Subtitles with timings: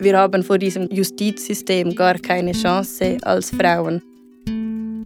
[0.00, 4.00] wir haben vor diesem Justizsystem gar keine Chance als Frauen.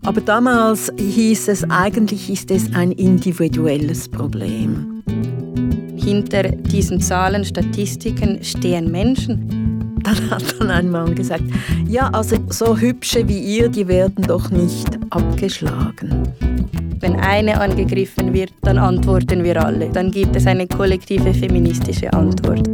[0.05, 5.03] Aber damals hieß es, eigentlich ist es ein individuelles Problem.
[5.97, 9.95] Hinter diesen Zahlen, Statistiken stehen Menschen.
[10.03, 11.45] Dann hat dann ein Mann gesagt,
[11.89, 16.29] ja, also so hübsche wie ihr, die werden doch nicht abgeschlagen.
[17.01, 19.89] Wenn eine angegriffen wird, dann antworten wir alle.
[19.91, 22.69] Dann gibt es eine kollektive feministische Antwort.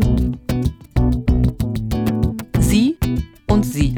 [3.59, 3.97] Und Sie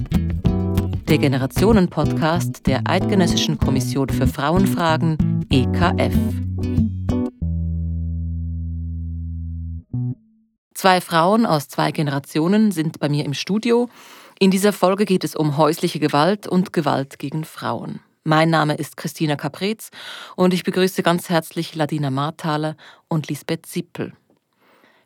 [1.06, 6.14] der Generationen-Podcast der Eidgenössischen Kommission für Frauenfragen EKF.
[10.72, 13.90] Zwei Frauen aus zwei Generationen sind bei mir im Studio.
[14.38, 18.00] In dieser Folge geht es um häusliche Gewalt und Gewalt gegen Frauen.
[18.24, 19.90] Mein Name ist Christina Caprez
[20.36, 22.76] und ich begrüße ganz herzlich Ladina Marthaler
[23.08, 24.14] und Lisbeth Zippel.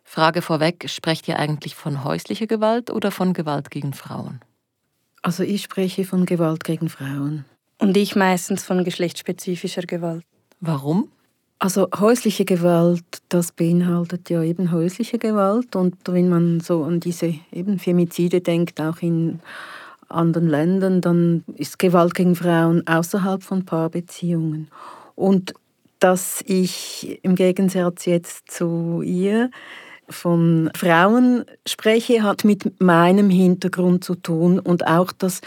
[0.05, 4.41] Frage vorweg, sprecht ihr eigentlich von häuslicher Gewalt oder von Gewalt gegen Frauen?
[5.23, 7.47] Also ich spreche von Gewalt gegen Frauen.
[7.79, 10.25] Und ich meistens von geschlechtsspezifischer Gewalt.
[10.61, 11.09] Warum?
[11.59, 15.75] Also häusliche Gewalt, das beinhaltet ja eben häusliche Gewalt.
[15.77, 19.41] Und wenn man so an diese eben Femizide denkt, auch in
[20.09, 24.69] anderen Ländern, dann ist Gewalt gegen Frauen außerhalb von Paarbeziehungen.
[25.15, 25.55] Und
[26.01, 29.51] dass ich im Gegensatz jetzt zu ihr
[30.09, 35.41] von Frauen spreche, hat mit meinem Hintergrund zu tun und auch, dass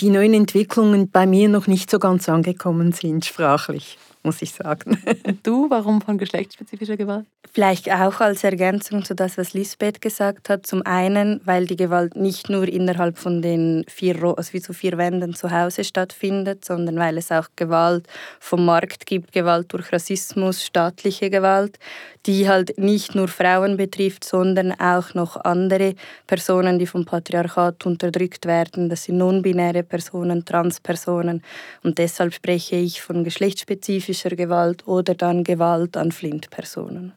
[0.00, 4.98] die neuen Entwicklungen bei mir noch nicht so ganz angekommen sind, sprachlich muss ich sagen.
[5.42, 7.26] Du, warum von geschlechtsspezifischer Gewalt?
[7.52, 10.66] Vielleicht auch als Ergänzung zu das, was Lisbeth gesagt hat.
[10.66, 14.96] Zum einen, weil die Gewalt nicht nur innerhalb von den vier, also wie so vier
[14.96, 18.06] Wänden zu Hause stattfindet, sondern weil es auch Gewalt
[18.40, 21.78] vom Markt gibt, Gewalt durch Rassismus, staatliche Gewalt,
[22.26, 25.94] die halt nicht nur Frauen betrifft, sondern auch noch andere
[26.26, 28.88] Personen, die vom Patriarchat unterdrückt werden.
[28.88, 31.42] Das sind non-binäre Personen, Transpersonen.
[31.82, 37.12] Und deshalb spreche ich von geschlechtsspezifischer psychischer Gewalt oder dann Gewalt an Flintpersonen.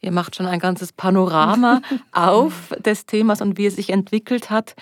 [0.00, 1.80] Ihr macht schon ein ganzes Panorama
[2.12, 4.74] auf des Themas und wie es sich entwickelt hat.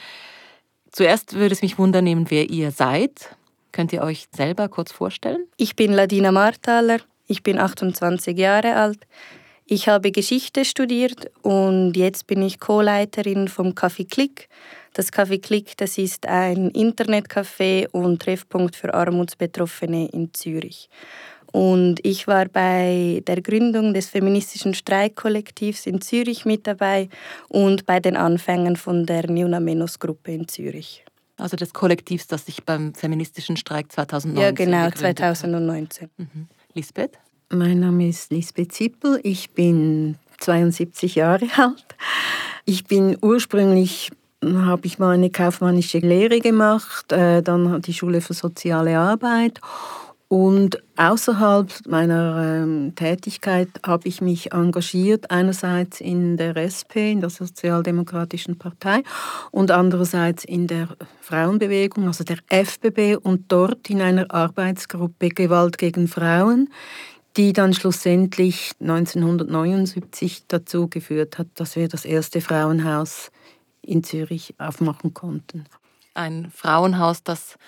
[0.91, 3.37] Zuerst würde es mich wundern wer ihr seid.
[3.71, 5.47] Könnt ihr euch selber kurz vorstellen?
[5.57, 8.99] Ich bin Ladina Marthaler, ich bin 28 Jahre alt.
[9.67, 14.49] Ich habe Geschichte studiert und jetzt bin ich Co-Leiterin vom Café Klick.
[14.93, 20.91] Das Café Klick, das ist ein Internetcafé und Treffpunkt für Armutsbetroffene in Zürich.
[21.53, 27.11] Und ich war bei der Gründung des feministischen Streikkollektivs in Zürich mit dabei
[27.49, 31.05] und bei den Anfängen von der Niuna Menos Gruppe in Zürich.
[31.37, 36.09] Also des Kollektivs, das sich beim feministischen Streik 2019 Ja, genau, 2019.
[36.17, 36.49] Mhm.
[36.75, 37.19] Lisbeth?
[37.51, 39.21] Mein Name ist Lisbeth Zippel.
[39.23, 41.97] Ich bin 72 Jahre alt.
[42.65, 44.11] Ich bin ursprünglich
[44.43, 49.61] habe ich mal eine kaufmännische Lehre gemacht, äh, dann die Schule für soziale Arbeit
[50.33, 57.29] und außerhalb meiner ähm, Tätigkeit habe ich mich engagiert, einerseits in der SP, in der
[57.29, 59.03] Sozialdemokratischen Partei,
[59.51, 60.89] und andererseits in der
[61.21, 66.71] Frauenbewegung, also der FBB, und dort in einer Arbeitsgruppe Gewalt gegen Frauen,
[67.37, 73.31] die dann schlussendlich 1979 dazu geführt hat, dass wir das erste Frauenhaus
[73.83, 75.67] in Zürich aufmachen konnten.
[76.15, 77.59] Ein Frauenhaus, das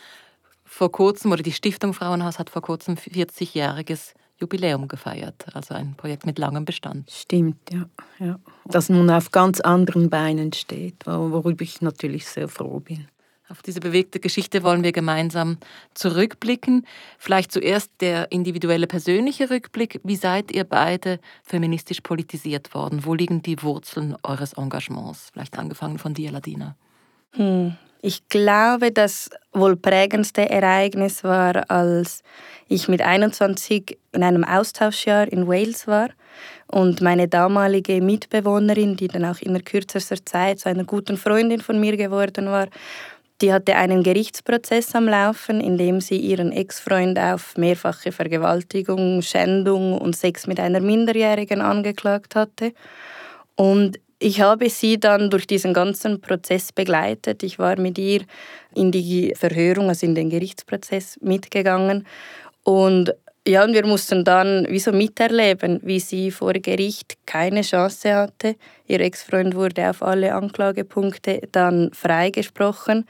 [0.75, 5.47] vor kurzem, oder die Stiftung Frauenhaus hat vor kurzem 40-jähriges Jubiläum gefeiert.
[5.55, 7.09] Also ein Projekt mit langem Bestand.
[7.13, 7.85] Stimmt, ja.
[8.19, 8.41] ja.
[8.65, 13.07] Das nun auf ganz anderen Beinen steht, worüber ich natürlich sehr froh bin.
[13.49, 15.59] Auf diese bewegte Geschichte wollen wir gemeinsam
[15.95, 16.85] zurückblicken.
[17.19, 20.01] Vielleicht zuerst der individuelle persönliche Rückblick.
[20.03, 23.05] Wie seid ihr beide feministisch politisiert worden?
[23.05, 25.31] Wo liegen die Wurzeln eures Engagements?
[25.33, 26.75] Vielleicht angefangen von dir, Ladina.
[27.33, 27.77] Hm.
[28.07, 32.23] Ich glaube, das wohl prägendste Ereignis war, als
[32.69, 36.11] ich mit 21 in einem Austauschjahr in Wales war
[36.67, 41.81] und meine damalige Mitbewohnerin, die dann auch in kürzester Zeit zu einer guten Freundin von
[41.81, 42.67] mir geworden war,
[43.41, 49.97] die hatte einen Gerichtsprozess am Laufen, in dem sie ihren Ex-Freund auf mehrfache Vergewaltigung, Schändung
[49.97, 52.75] und Sex mit einer Minderjährigen angeklagt hatte.
[53.57, 57.43] Und ich habe sie dann durch diesen ganzen Prozess begleitet.
[57.43, 58.23] Ich war mit ihr
[58.75, 62.07] in die Verhörung, also in den Gerichtsprozess mitgegangen.
[62.63, 63.15] Und
[63.47, 68.57] ja, und wir mussten dann wie so miterleben, wie sie vor Gericht keine Chance hatte.
[68.87, 73.05] Ihr Ex-Freund wurde auf alle Anklagepunkte dann freigesprochen.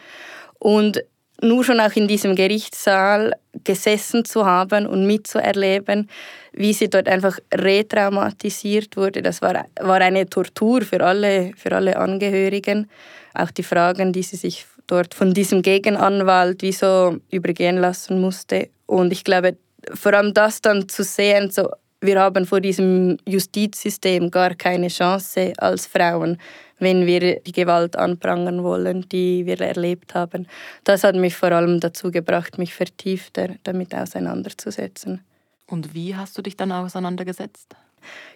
[0.58, 1.04] Und
[1.44, 3.32] nur schon auch in diesem Gerichtssaal
[3.64, 6.08] gesessen zu haben und mitzuerleben,
[6.52, 11.96] wie sie dort einfach retraumatisiert wurde, das war, war eine Tortur für alle, für alle
[11.96, 12.88] Angehörigen.
[13.34, 18.68] Auch die Fragen, die sie sich dort von diesem Gegenanwalt wie so übergehen lassen musste.
[18.86, 19.56] Und ich glaube,
[19.92, 21.70] vor allem das dann zu sehen, so,
[22.04, 26.38] wir haben vor diesem Justizsystem gar keine Chance als Frauen,
[26.78, 30.46] wenn wir die Gewalt anprangern wollen, die wir erlebt haben.
[30.84, 35.24] Das hat mich vor allem dazu gebracht, mich vertiefter damit auseinanderzusetzen.
[35.66, 37.74] Und wie hast du dich dann auseinandergesetzt?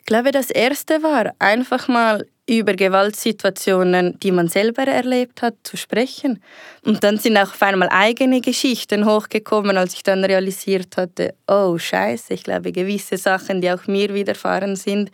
[0.01, 5.77] Ich glaube, das Erste war einfach mal über Gewaltsituationen, die man selber erlebt hat, zu
[5.77, 6.43] sprechen.
[6.83, 11.77] Und dann sind auch auf einmal eigene Geschichten hochgekommen, als ich dann realisiert hatte, oh
[11.77, 15.11] scheiße, ich glaube, gewisse Sachen, die auch mir widerfahren sind,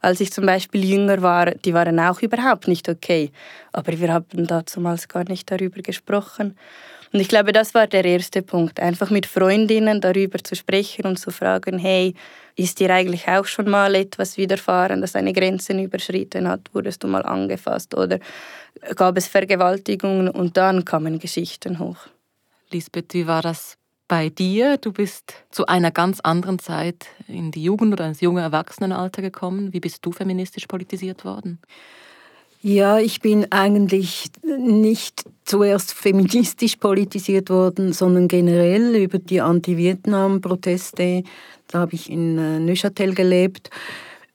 [0.00, 3.32] als ich zum Beispiel jünger war, die waren auch überhaupt nicht okay.
[3.72, 6.56] Aber wir haben damals gar nicht darüber gesprochen.
[7.12, 11.18] Und ich glaube, das war der erste Punkt, einfach mit Freundinnen darüber zu sprechen und
[11.18, 12.14] zu fragen, hey,
[12.56, 16.62] ist dir eigentlich auch schon mal etwas widerfahren, das deine Grenzen überschritten hat?
[16.72, 18.18] Wurdest du mal angefasst oder
[18.96, 20.28] gab es Vergewaltigungen?
[20.28, 21.98] Und dann kamen Geschichten hoch.
[22.70, 23.78] Lisbeth, wie war das
[24.08, 24.76] bei dir?
[24.76, 29.72] Du bist zu einer ganz anderen Zeit in die Jugend oder ins junge Erwachsenenalter gekommen.
[29.72, 31.60] Wie bist du feministisch politisiert worden?
[32.60, 41.22] Ja, ich bin eigentlich nicht zuerst feministisch politisiert worden, sondern generell über die Anti-Vietnam-Proteste.
[41.68, 43.70] Da habe ich in äh, Neuchâtel gelebt.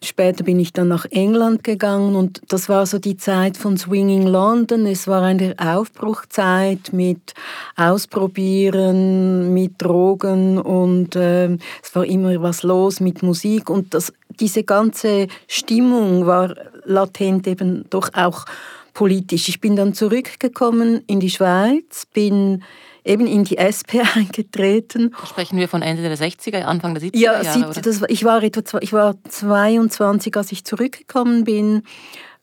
[0.04, 4.28] Später bin ich dann nach England gegangen und das war so die Zeit von Swinging
[4.28, 4.86] London.
[4.86, 7.34] Es war eine Aufbruchzeit mit
[7.78, 14.12] Ausprobieren, mit Drogen und äh, es war immer was los mit Musik und das,
[14.42, 16.54] diese ganze Stimmung war
[16.84, 18.46] latent eben doch auch
[18.94, 19.48] politisch.
[19.48, 22.64] Ich bin dann zurückgekommen in die Schweiz, bin
[23.04, 25.14] eben in die SP eingetreten.
[25.26, 27.60] Sprechen wir von Ende der 60er, Anfang der 70er ja, Jahre?
[27.60, 31.84] Ja, das, ich, war etwa, ich war 22, als ich zurückgekommen bin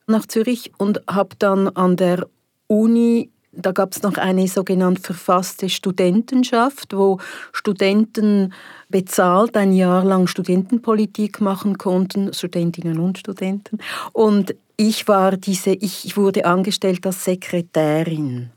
[0.06, 2.26] nach Zürich und habe dann an der
[2.66, 7.18] Uni da gab es noch eine sogenannte verfasste Studentenschaft, wo
[7.52, 8.52] Studenten
[8.88, 13.78] bezahlt ein Jahr lang Studentenpolitik machen konnten, Studentinnen und Studenten.
[14.12, 18.50] Und ich war diese, ich wurde angestellt als Sekretärin.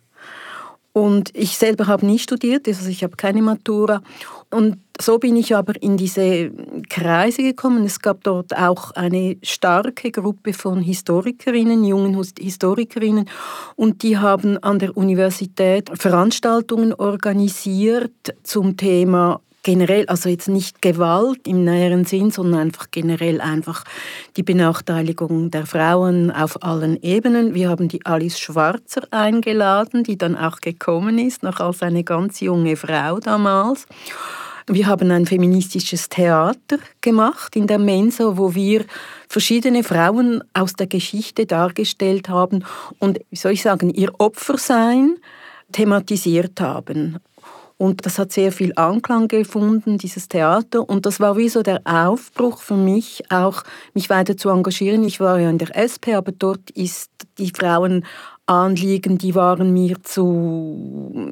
[0.94, 4.04] Und ich selber habe nie studiert, also ich habe keine Matura.
[4.52, 6.52] Und so bin ich aber in diese
[6.88, 7.84] Kreise gekommen.
[7.84, 13.28] Es gab dort auch eine starke Gruppe von Historikerinnen, jungen Historikerinnen,
[13.76, 21.48] und die haben an der Universität Veranstaltungen organisiert zum Thema generell, also jetzt nicht Gewalt
[21.48, 23.84] im näheren Sinn, sondern einfach generell einfach
[24.38, 27.54] die Benachteiligung der Frauen auf allen Ebenen.
[27.56, 32.42] Wir haben die Alice Schwarzer eingeladen, die dann auch gekommen ist, noch als eine ganz
[32.42, 33.88] junge Frau damals.
[34.68, 38.86] Wir haben ein feministisches Theater gemacht in der Mensa, wo wir
[39.28, 42.64] verschiedene Frauen aus der Geschichte dargestellt haben
[43.00, 45.18] und, wie soll ich sagen, ihr Opfersein
[45.74, 47.20] thematisiert haben.
[47.84, 50.88] Und das hat sehr viel Anklang gefunden, dieses Theater.
[50.88, 53.64] Und das war wie so der Aufbruch für mich, auch
[53.94, 55.04] mich weiter zu engagieren.
[55.04, 58.06] Ich war ja in der SP, aber dort ist die Frauen
[58.46, 61.32] Anliegen, die waren mir zu,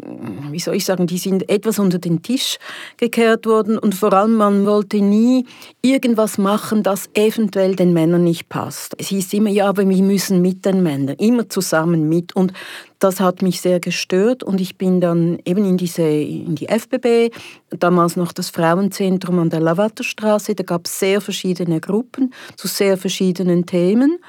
[0.49, 2.57] wie soll ich sagen, die sind etwas unter den Tisch
[2.95, 3.77] gekehrt worden.
[3.77, 5.45] Und vor allem man wollte nie
[5.81, 8.95] irgendwas machen, das eventuell den Männern nicht passt.
[8.97, 12.33] Es hieß immer, ja, aber wir müssen mit den Männern, immer zusammen mit.
[12.33, 12.53] Und
[12.99, 14.41] das hat mich sehr gestört.
[14.41, 17.35] Und ich bin dann eben in, diese, in die FBB,
[17.71, 22.97] damals noch das Frauenzentrum an der Lavaterstraße, da gab es sehr verschiedene Gruppen zu sehr
[22.97, 24.19] verschiedenen Themen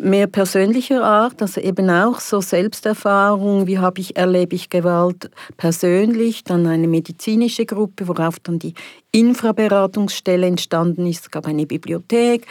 [0.00, 6.44] mehr persönlicher Art, also eben auch so Selbsterfahrung, wie habe ich, erlebe ich Gewalt persönlich,
[6.44, 8.74] dann eine medizinische Gruppe, worauf dann die
[9.12, 12.46] Infraberatungsstelle entstanden ist, es gab eine Bibliothek,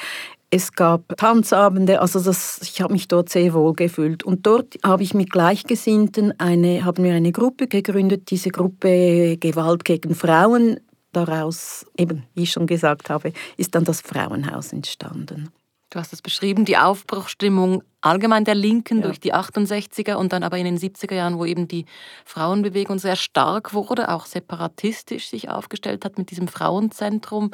[0.49, 4.23] es gab Tanzabende, also das, ich habe mich dort sehr wohl gefühlt.
[4.23, 9.83] Und dort habe ich mit Gleichgesinnten eine, haben wir eine Gruppe gegründet, diese Gruppe Gewalt
[9.83, 10.79] gegen Frauen.
[11.11, 15.49] Daraus, eben, wie ich schon gesagt habe, ist dann das Frauenhaus entstanden.
[15.89, 19.03] Du hast es beschrieben, die Aufbruchstimmung allgemein der Linken ja.
[19.05, 21.85] durch die 68er und dann aber in den 70er Jahren, wo eben die
[22.25, 27.51] Frauenbewegung sehr stark wurde, auch separatistisch sich aufgestellt hat mit diesem Frauenzentrum.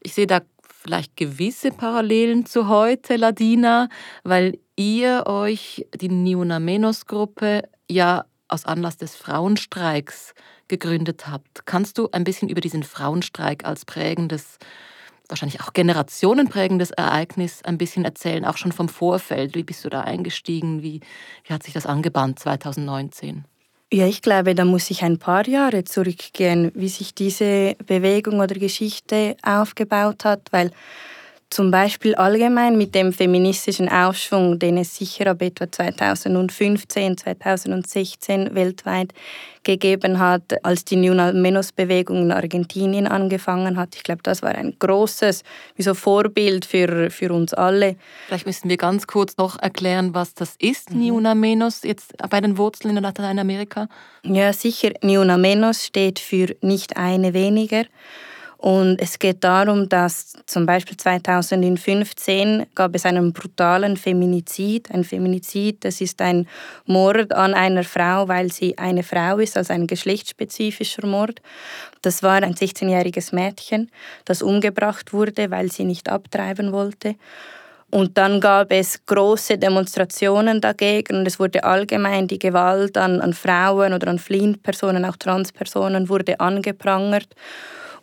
[0.00, 0.40] Ich sehe da
[0.84, 3.88] vielleicht gewisse Parallelen zu heute, Ladina,
[4.22, 10.34] weil ihr euch die Niuna Menos Gruppe ja aus Anlass des Frauenstreiks
[10.68, 11.66] gegründet habt.
[11.66, 14.58] Kannst du ein bisschen über diesen Frauenstreik als prägendes
[15.28, 19.54] wahrscheinlich auch generationenprägendes Ereignis ein bisschen erzählen, auch schon vom Vorfeld.
[19.54, 20.82] Wie bist du da eingestiegen?
[20.82, 21.00] Wie,
[21.44, 23.44] wie hat sich das angebahnt 2019?
[23.92, 28.54] Ja, ich glaube, da muss ich ein paar Jahre zurückgehen, wie sich diese Bewegung oder
[28.56, 30.72] Geschichte aufgebaut hat, weil
[31.54, 39.14] zum Beispiel allgemein mit dem feministischen Aufschwung, den es sicher ab etwa 2015, 2016 weltweit
[39.62, 43.94] gegeben hat, als die New Menos-Bewegung in Argentinien angefangen hat.
[43.94, 45.44] Ich glaube, das war ein großes
[45.76, 47.94] wie so Vorbild für, für uns alle.
[48.26, 51.02] Vielleicht müssen wir ganz kurz noch erklären, was das ist, mhm.
[51.02, 53.86] Niuna Menos, jetzt bei den Wurzeln in Lateinamerika.
[54.24, 54.90] Ja, sicher.
[55.02, 57.84] Niuna Menos steht für nicht eine weniger.
[58.64, 64.90] Und es geht darum, dass zum Beispiel 2015 gab es einen brutalen Feminizid.
[64.90, 66.48] Ein Feminizid, das ist ein
[66.86, 71.42] Mord an einer Frau, weil sie eine Frau ist, also ein geschlechtsspezifischer Mord.
[72.00, 73.90] Das war ein 16-jähriges Mädchen,
[74.24, 77.16] das umgebracht wurde, weil sie nicht abtreiben wollte.
[77.90, 83.34] Und dann gab es große Demonstrationen dagegen und es wurde allgemein die Gewalt an, an
[83.34, 87.28] Frauen oder an fliehenden Personen, auch Transpersonen, wurde angeprangert.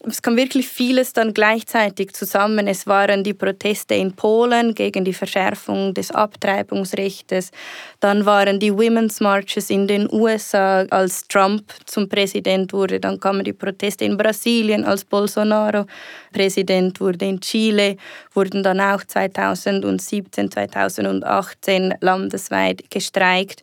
[0.03, 2.67] Es kam wirklich vieles dann gleichzeitig zusammen.
[2.67, 7.51] Es waren die Proteste in Polen gegen die Verschärfung des Abtreibungsrechts.
[7.99, 12.99] Dann waren die Women's Marches in den USA, als Trump zum Präsident wurde.
[12.99, 15.85] Dann kamen die Proteste in Brasilien, als Bolsonaro
[16.33, 17.25] Präsident wurde.
[17.25, 17.97] In Chile
[18.33, 23.61] wurden dann auch 2017, 2018 landesweit gestreikt.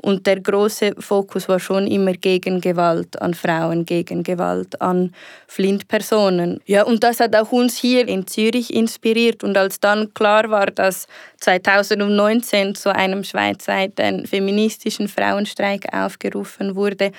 [0.00, 5.12] Und der große Fokus war schon immer gegen Gewalt an Frauen, gegen Gewalt an
[5.48, 6.60] Flintpersonen.
[6.66, 9.42] Ja, und das hat auch uns hier in Zürich inspiriert.
[9.42, 11.06] Und als dann klar war, dass
[11.40, 17.10] 2019 zu einem schweizweiten feministischen Frauenstreik aufgerufen wurde,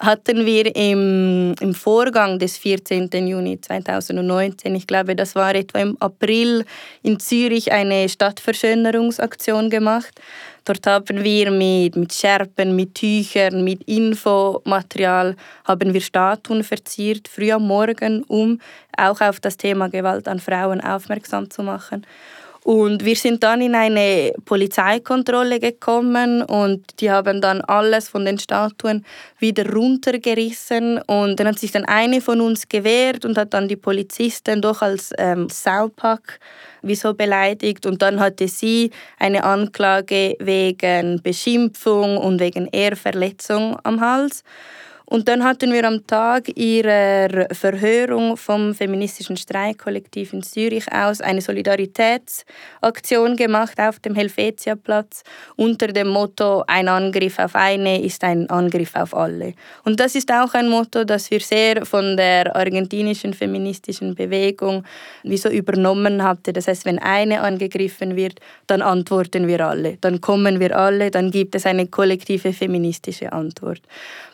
[0.00, 3.10] hatten wir im, im Vorgang des 14.
[3.12, 6.64] Juni 2019, ich glaube, das war etwa im April
[7.02, 10.20] in Zürich, eine Stadtverschönerungsaktion gemacht.
[10.64, 17.50] Dort haben wir mit, mit Scherpen, mit Tüchern, mit Infomaterial haben wir Statuen verziert, früh
[17.50, 18.60] am Morgen, um
[18.96, 22.06] auch auf das Thema Gewalt an Frauen aufmerksam zu machen.
[22.62, 28.38] Und wir sind dann in eine Polizeikontrolle gekommen und die haben dann alles von den
[28.38, 29.04] Statuen
[29.38, 31.00] wieder runtergerissen.
[31.06, 34.82] Und dann hat sich dann eine von uns gewehrt und hat dann die Polizisten doch
[34.82, 36.38] als ähm, Saupack
[36.82, 37.86] wieso beleidigt.
[37.86, 44.44] Und dann hatte sie eine Anklage wegen Beschimpfung und wegen Ehrverletzung am Hals.
[45.12, 51.40] Und dann hatten wir am Tag ihrer Verhörung vom feministischen Streikkollektiv in Zürich aus eine
[51.40, 55.24] Solidaritätsaktion gemacht auf dem Helvetiaplatz
[55.56, 59.54] unter dem Motto Ein Angriff auf eine ist ein Angriff auf alle.
[59.82, 64.84] Und das ist auch ein Motto, das wir sehr von der argentinischen feministischen Bewegung
[65.24, 66.54] wie so übernommen hatten.
[66.54, 68.38] Das heißt, wenn eine angegriffen wird,
[68.68, 73.82] dann antworten wir alle, dann kommen wir alle, dann gibt es eine kollektive feministische Antwort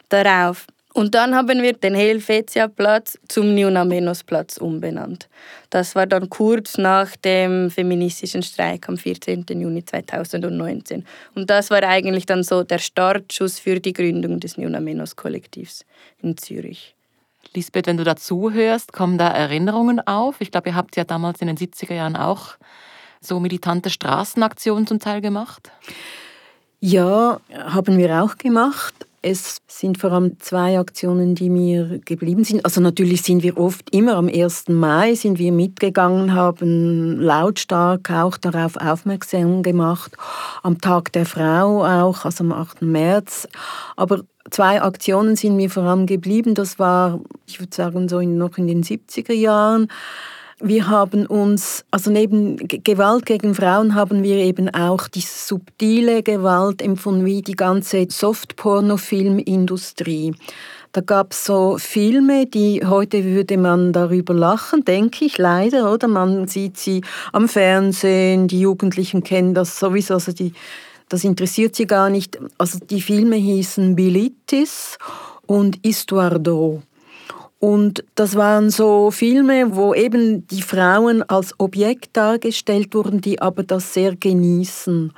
[0.09, 0.67] darauf.
[0.97, 5.29] Und dann haben wir den Helvetia-Platz zum Niunamenos-Platz umbenannt.
[5.69, 9.45] Das war dann kurz nach dem feministischen Streik am 14.
[9.49, 11.05] Juni 2019.
[11.35, 15.85] Und das war eigentlich dann so der Startschuss für die Gründung des Niunamenos-Kollektivs
[16.23, 16.95] in Zürich.
[17.53, 20.37] Lisbeth, wenn du dazu hörst, kommen da Erinnerungen auf?
[20.41, 22.57] Ich glaube, ihr habt ja damals in den 70er Jahren auch
[23.21, 25.71] so militante Straßenaktionen zum Teil gemacht.
[26.81, 29.06] Ja, haben wir auch gemacht.
[29.29, 32.65] Es sind vor allem zwei Aktionen, die mir geblieben sind.
[32.65, 34.69] Also natürlich sind wir oft immer am 1.
[34.69, 40.13] Mai sind wir mitgegangen, haben lautstark auch darauf aufmerksam gemacht.
[40.63, 42.83] Am Tag der Frau auch, also am 8.
[42.83, 43.49] März.
[43.97, 46.55] Aber zwei Aktionen sind mir vor allem geblieben.
[46.55, 47.19] Das war,
[47.49, 49.89] ich würde sagen, so in, noch in den 70er Jahren.
[50.59, 56.81] Wir haben uns, also neben Gewalt gegen Frauen haben wir eben auch die subtile Gewalt
[56.81, 60.35] empfunden, wie die ganze Softporno-Filmindustrie.
[60.93, 66.09] Da gab es so Filme, die heute würde man darüber lachen, denke ich leider, oder?
[66.09, 67.03] Man sieht sie
[67.35, 70.55] am Fernsehen, die Jugendlichen kennen das sowieso, also die,
[71.11, 72.39] das interessiert sie gar nicht.
[72.57, 74.97] Also die Filme hießen Bilitis
[75.45, 76.81] und Istuardo.
[77.59, 83.63] Und das waren so Filme, wo eben die Frauen als Objekt dargestellt wurden, die aber
[83.63, 85.13] das sehr genießen.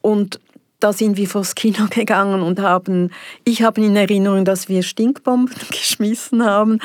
[0.00, 0.40] Und
[0.80, 3.10] da sind wir vors Kino gegangen und haben,
[3.44, 6.78] ich habe in Erinnerung, dass wir Stinkbomben geschmissen haben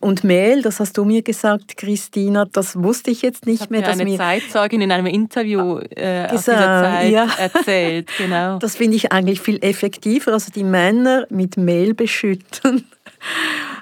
[0.00, 3.80] und Mehl, das hast du mir gesagt, Christina, das wusste ich jetzt nicht das mehr.
[3.80, 7.28] Mir eine Zeitzeugin in einem Interview äh, gesagt, aus dieser Zeit ja.
[7.38, 8.58] erzählt, genau.
[8.58, 12.86] Das finde ich eigentlich viel effektiver, also die Männer mit Mehl beschütten.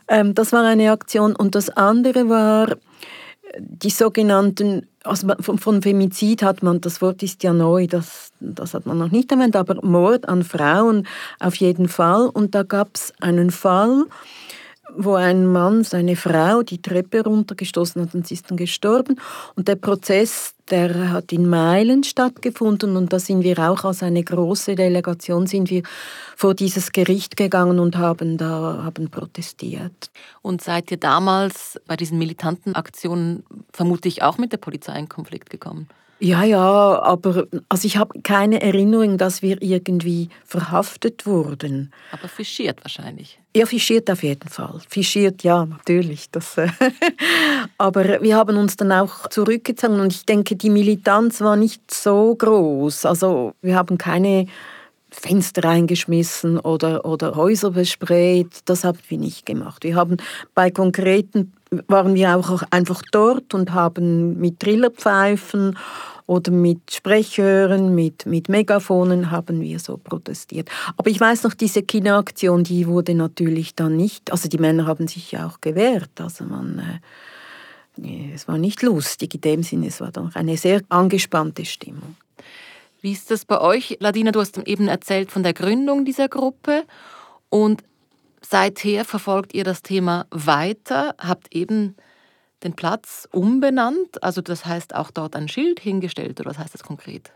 [0.08, 1.36] Ähm, das war eine Aktion.
[1.36, 2.76] Und das andere war
[3.58, 8.74] die sogenannten also von, von, Femizid hat man, das Wort ist ja neu, das, das
[8.74, 11.06] hat man noch nicht erwähnt, aber Mord an Frauen
[11.40, 12.28] auf jeden Fall.
[12.28, 14.04] Und da gab es einen Fall,
[14.96, 19.20] wo ein Mann seine Frau die Treppe runtergestoßen hat und sie ist dann gestorben.
[19.54, 24.22] Und der Prozess, der hat in Meilen stattgefunden und da sind wir auch als eine
[24.22, 25.82] große Delegation sind wir
[26.36, 30.10] vor dieses Gericht gegangen und haben da haben protestiert.
[30.42, 35.50] Und seid ihr damals bei diesen militanten Aktionen vermutlich auch mit der Polizei in Konflikt
[35.50, 35.88] gekommen?
[36.20, 41.92] Ja, ja, aber also ich habe keine Erinnerung, dass wir irgendwie verhaftet wurden.
[42.10, 43.38] Aber fischiert wahrscheinlich.
[43.56, 44.80] Ja, fischiert auf jeden Fall.
[44.88, 46.30] Fischiert, ja, natürlich.
[46.30, 46.68] Das, äh
[47.78, 52.34] aber wir haben uns dann auch zurückgezogen und ich denke, die Militanz war nicht so
[52.34, 53.06] groß.
[53.06, 54.46] Also wir haben keine
[55.10, 58.60] Fenster reingeschmissen oder, oder Häuser besprayt.
[58.66, 59.84] Das haben wir nicht gemacht.
[59.84, 60.16] Wir haben
[60.54, 61.52] bei konkreten
[61.86, 65.76] waren wir auch einfach dort und haben mit Trillerpfeifen
[66.26, 70.68] oder mit Sprechhören, mit, mit Megafonen haben wir so protestiert.
[70.96, 75.08] Aber ich weiß noch, diese Kinderaktion, die wurde natürlich dann nicht, also die Männer haben
[75.08, 77.00] sich ja auch gewehrt, also man,
[77.96, 82.16] äh, es war nicht lustig in dem Sinne, es war doch eine sehr angespannte Stimmung.
[83.00, 83.96] Wie ist das bei euch?
[84.00, 86.84] Ladina, du hast eben erzählt von der Gründung dieser Gruppe
[87.48, 87.82] und
[88.40, 91.96] seither verfolgt ihr das Thema weiter, habt eben
[92.64, 96.82] den Platz umbenannt, also das heißt auch dort ein Schild hingestellt oder was heißt das
[96.82, 97.30] konkret?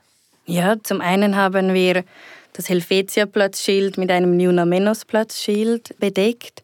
[0.45, 2.05] Ja, zum einen haben wir
[2.53, 6.63] das Helvetia-Platzschild mit einem Nunamenos-Platzschild bedeckt.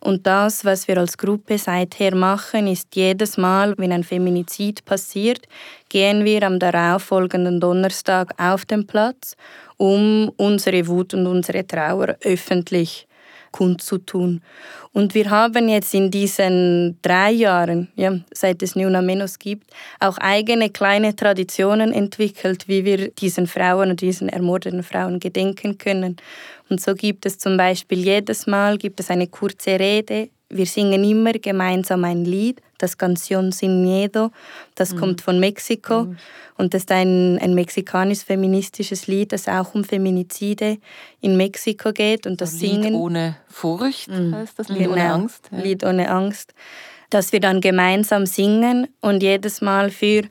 [0.00, 5.48] Und das, was wir als Gruppe seither machen, ist jedes Mal, wenn ein Feminizid passiert,
[5.88, 9.34] gehen wir am darauffolgenden Donnerstag auf den Platz,
[9.78, 13.06] um unsere Wut und unsere Trauer öffentlich
[13.54, 14.42] kundzutun.
[14.92, 19.70] Und wir haben jetzt in diesen drei Jahren, ja, seit es Nuna Menos gibt,
[20.00, 26.16] auch eigene kleine Traditionen entwickelt, wie wir diesen Frauen und diesen ermordeten Frauen gedenken können.
[26.68, 31.04] Und so gibt es zum Beispiel jedes Mal gibt es eine kurze Rede wir singen
[31.04, 34.30] immer gemeinsam ein Lied, das Canción Sin Miedo.
[34.74, 34.98] Das mhm.
[34.98, 36.16] kommt von Mexiko mhm.
[36.56, 40.78] und das ist ein, ein mexikanisch-feministisches Lied, das auch um Feminizide
[41.20, 42.26] in Mexiko geht.
[42.26, 42.94] Und das Lied Singen.
[42.94, 44.34] ohne Furcht mhm.
[44.34, 44.92] heißt das Lied genau.
[44.92, 45.50] ohne Angst.
[45.50, 45.58] Ja.
[45.58, 46.54] Lied ohne Angst
[47.14, 50.22] dass wir dann gemeinsam singen und jedes Mal für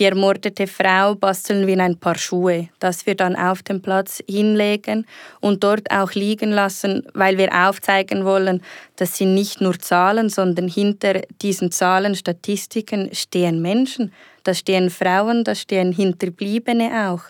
[0.00, 5.06] die ermordete Frau basteln wir ein paar Schuhe, das wir dann auf dem Platz hinlegen
[5.40, 8.60] und dort auch liegen lassen, weil wir aufzeigen wollen,
[8.96, 15.44] das sind nicht nur Zahlen, sondern hinter diesen Zahlen, Statistiken stehen Menschen, da stehen Frauen,
[15.44, 17.22] da stehen Hinterbliebene auch.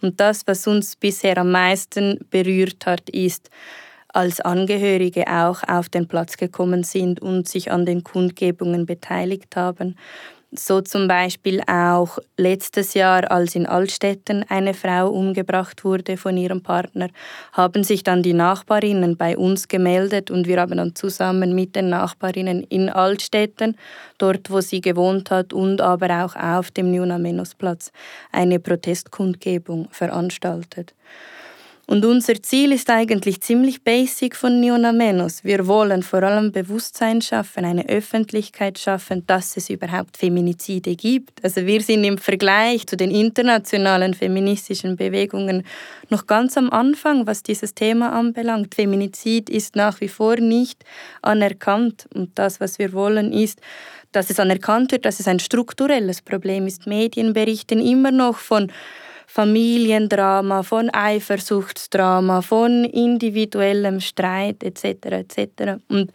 [0.00, 3.50] Und das, was uns bisher am meisten berührt hat, ist,
[4.14, 9.96] als Angehörige auch auf den Platz gekommen sind und sich an den Kundgebungen beteiligt haben.
[10.56, 16.62] So zum Beispiel auch letztes Jahr, als in Altstetten eine Frau umgebracht wurde von ihrem
[16.62, 17.08] Partner,
[17.52, 21.88] haben sich dann die Nachbarinnen bei uns gemeldet und wir haben dann zusammen mit den
[21.88, 23.76] Nachbarinnen in Altstetten,
[24.18, 27.90] dort wo sie gewohnt hat und aber auch auf dem Nunamenos-Platz,
[28.30, 30.94] eine Protestkundgebung veranstaltet.
[31.86, 35.44] Und unser Ziel ist eigentlich ziemlich basic von Niona Menos.
[35.44, 41.44] Wir wollen vor allem Bewusstsein schaffen, eine Öffentlichkeit schaffen, dass es überhaupt Feminizide gibt.
[41.44, 45.64] Also wir sind im Vergleich zu den internationalen feministischen Bewegungen
[46.08, 48.74] noch ganz am Anfang, was dieses Thema anbelangt.
[48.74, 50.84] Feminizid ist nach wie vor nicht
[51.20, 52.06] anerkannt.
[52.14, 53.60] Und das, was wir wollen, ist,
[54.12, 56.86] dass es anerkannt wird, dass es ein strukturelles Problem ist.
[56.86, 58.72] Medien berichten immer noch von
[59.26, 64.84] Familiendrama, von Eifersuchtsdrama, von individuellem Streit etc.
[65.06, 65.82] etc.
[65.88, 66.12] Und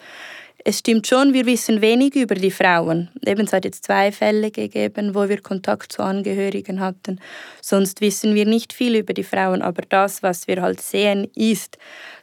[0.65, 3.09] es stimmt schon, wir wissen wenig über die Frauen.
[3.25, 7.19] Eben es hat jetzt zwei Fälle gegeben, wo wir Kontakt zu Angehörigen hatten.
[7.61, 9.61] Sonst wissen wir nicht viel über die Frauen.
[9.61, 11.77] Aber das, was wir halt sehen, ist,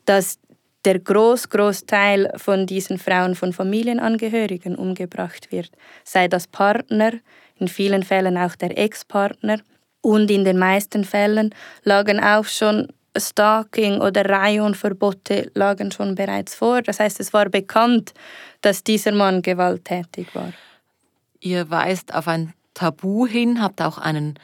[0.05, 0.38] dass
[0.85, 5.70] der groß Großteil von diesen Frauen von Familienangehörigen umgebracht wird.
[6.05, 7.12] Sei das Partner,
[7.59, 9.61] in vielen Fällen auch der Ex-Partner
[10.07, 12.87] und in den meisten Fällen lagen auch schon
[13.19, 16.81] Stalking oder Raionverbote lagen schon bereits vor.
[16.81, 18.14] Das heißt, es war bekannt,
[18.61, 20.53] dass dieser Mann gewalttätig war.
[21.40, 24.38] Ihr weist auf ein Tabu hin, habt auch einen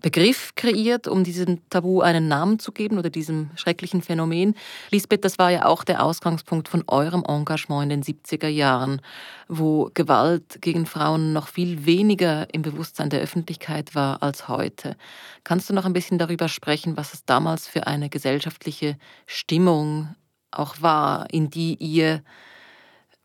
[0.00, 4.54] Begriff kreiert, um diesem Tabu einen Namen zu geben oder diesem schrecklichen Phänomen.
[4.90, 9.00] Lisbeth, das war ja auch der Ausgangspunkt von eurem Engagement in den 70er Jahren,
[9.48, 14.96] wo Gewalt gegen Frauen noch viel weniger im Bewusstsein der Öffentlichkeit war als heute.
[15.42, 20.14] Kannst du noch ein bisschen darüber sprechen, was es damals für eine gesellschaftliche Stimmung
[20.52, 22.22] auch war, in die ihr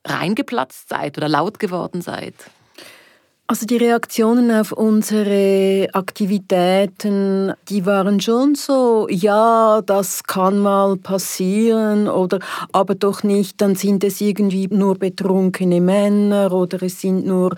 [0.03, 2.33] reingeplatzt seid oder laut geworden seid?
[3.47, 12.07] Also die Reaktionen auf unsere Aktivitäten, die waren schon so, ja, das kann mal passieren
[12.07, 12.39] oder
[12.71, 17.55] aber doch nicht, dann sind es irgendwie nur betrunkene Männer oder es sind nur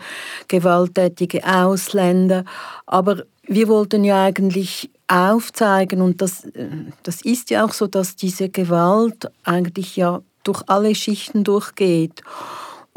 [0.49, 2.43] gewalttätige Ausländer.
[2.85, 6.49] Aber wir wollten ja eigentlich aufzeigen und das,
[7.03, 12.23] das ist ja auch so, dass diese Gewalt eigentlich ja durch alle Schichten durchgeht.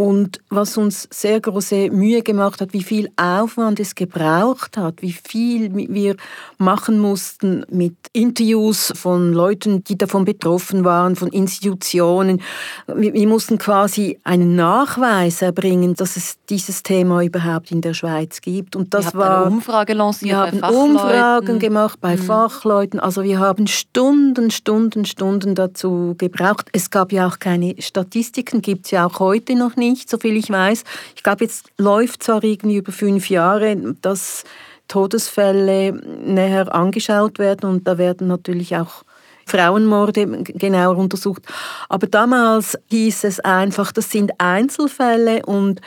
[0.00, 5.12] Und was uns sehr große Mühe gemacht hat, wie viel Aufwand es gebraucht hat, wie
[5.12, 6.16] viel wir
[6.56, 12.40] machen mussten mit Interviews von Leuten, die davon betroffen waren, von Institutionen.
[12.86, 18.40] Wir, wir mussten quasi einen Nachweis erbringen, dass es dieses Thema überhaupt in der Schweiz
[18.40, 18.76] gibt.
[18.76, 20.30] Und das war eine Umfrage lanciert.
[20.30, 22.22] Wir haben Umfragen gemacht bei mhm.
[22.22, 23.00] Fachleuten.
[23.00, 26.70] Also wir haben Stunden, Stunden, Stunden dazu gebraucht.
[26.72, 30.36] Es gab ja auch keine Statistiken, gibt es ja auch heute noch nicht nicht, soviel
[30.36, 30.84] ich weiß.
[31.16, 34.44] Ich glaube, jetzt läuft zwar irgendwie über fünf Jahre, dass
[34.88, 39.04] Todesfälle näher angeschaut werden und da werden natürlich auch
[39.46, 41.42] Frauenmorde genauer untersucht.
[41.88, 45.80] Aber damals hieß es einfach, das sind Einzelfälle und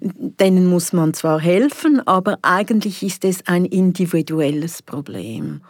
[0.00, 5.62] denen muss man zwar helfen, aber eigentlich ist es ein individuelles Problem.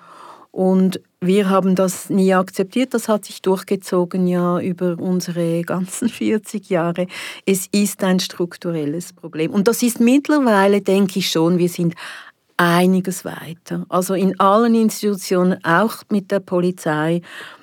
[0.55, 6.71] Und wir haben das nie akzeptiert, das hat sich durchgezogen ja über unsere ganzen 40
[6.71, 7.09] Jahre.
[7.45, 9.51] Es ist ein strukturelles Problem.
[9.51, 11.95] Und das ist mittlerweile, denke ich schon, wir sind
[12.57, 13.85] einiges weiter.
[13.89, 17.23] Also in allen Institutionen, auch mit der Polizei,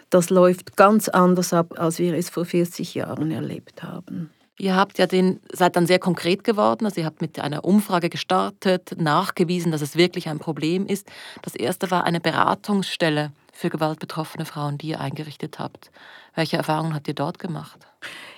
[0.10, 4.32] das läuft ganz anders ab, als wir es vor 40 Jahren erlebt haben.
[4.62, 8.10] Ihr habt ja den, seid dann sehr konkret geworden, also ihr habt mit einer Umfrage
[8.10, 11.08] gestartet, nachgewiesen, dass es wirklich ein Problem ist.
[11.41, 15.89] Das erste war eine Beratungsstelle für gewaltbetroffene Frauen, die ihr eingerichtet habt.
[16.36, 17.80] Welche Erfahrungen habt ihr dort gemacht?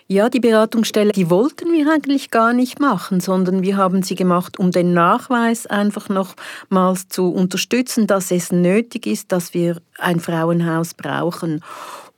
[0.08, 4.58] Ja, die Beratungsstelle, die wollten wir eigentlich gar nicht machen, sondern wir haben sie gemacht,
[4.58, 10.94] um den Nachweis einfach nochmals zu unterstützen, dass es nötig ist, dass wir ein Frauenhaus
[10.94, 11.62] brauchen.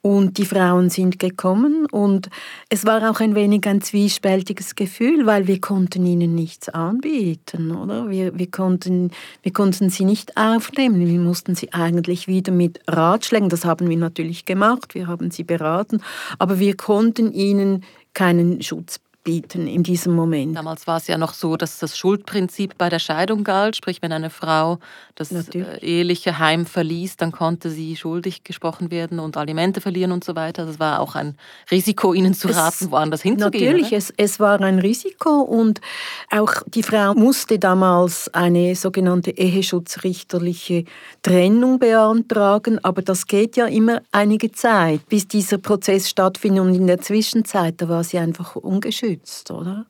[0.05, 2.29] Und die Frauen sind gekommen und
[2.69, 8.07] es war auch ein wenig ein zwiespältiges Gefühl, weil wir konnten ihnen nichts anbieten, oder?
[8.07, 9.09] Wir, wir, konnten,
[9.41, 11.07] wir konnten sie nicht aufnehmen.
[11.07, 15.43] Wir mussten sie eigentlich wieder mit Ratschlägen, das haben wir natürlich gemacht, wir haben sie
[15.43, 16.03] beraten,
[16.37, 20.55] aber wir konnten ihnen keinen Schutz bieten in diesem Moment.
[20.55, 24.13] Damals war es ja noch so, dass das Schuldprinzip bei der Scheidung galt, sprich wenn
[24.13, 24.77] eine Frau
[25.15, 25.83] das Natürlich.
[25.83, 30.35] Äh, eheliche Heim verließ, dann konnte sie schuldig gesprochen werden und Alimente verlieren und so
[30.35, 30.65] weiter.
[30.65, 31.35] Das war auch ein
[31.71, 33.65] Risiko, ihnen zu raten, es, woanders hinzugehen.
[33.65, 35.81] Natürlich, es, es war ein Risiko und
[36.29, 40.85] auch die Frau musste damals eine sogenannte eheschutzrichterliche
[41.23, 46.85] Trennung beantragen, aber das geht ja immer einige Zeit, bis dieser Prozess stattfindet und in
[46.85, 49.85] der Zwischenzeit, da war sie einfach ungeschützt geschützt, oder?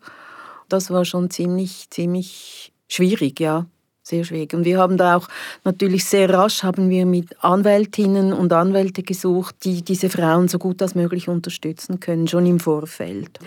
[0.70, 3.68] Das war schon ziemlich, ziemlich schwierig, ja
[4.08, 4.54] sehr schwierig.
[4.54, 5.28] Und wir haben da auch
[5.64, 10.80] natürlich sehr rasch haben wir mit Anwältinnen und Anwälte gesucht, die diese Frauen so gut
[10.84, 13.40] als möglich unterstützen können, schon im Vorfeld.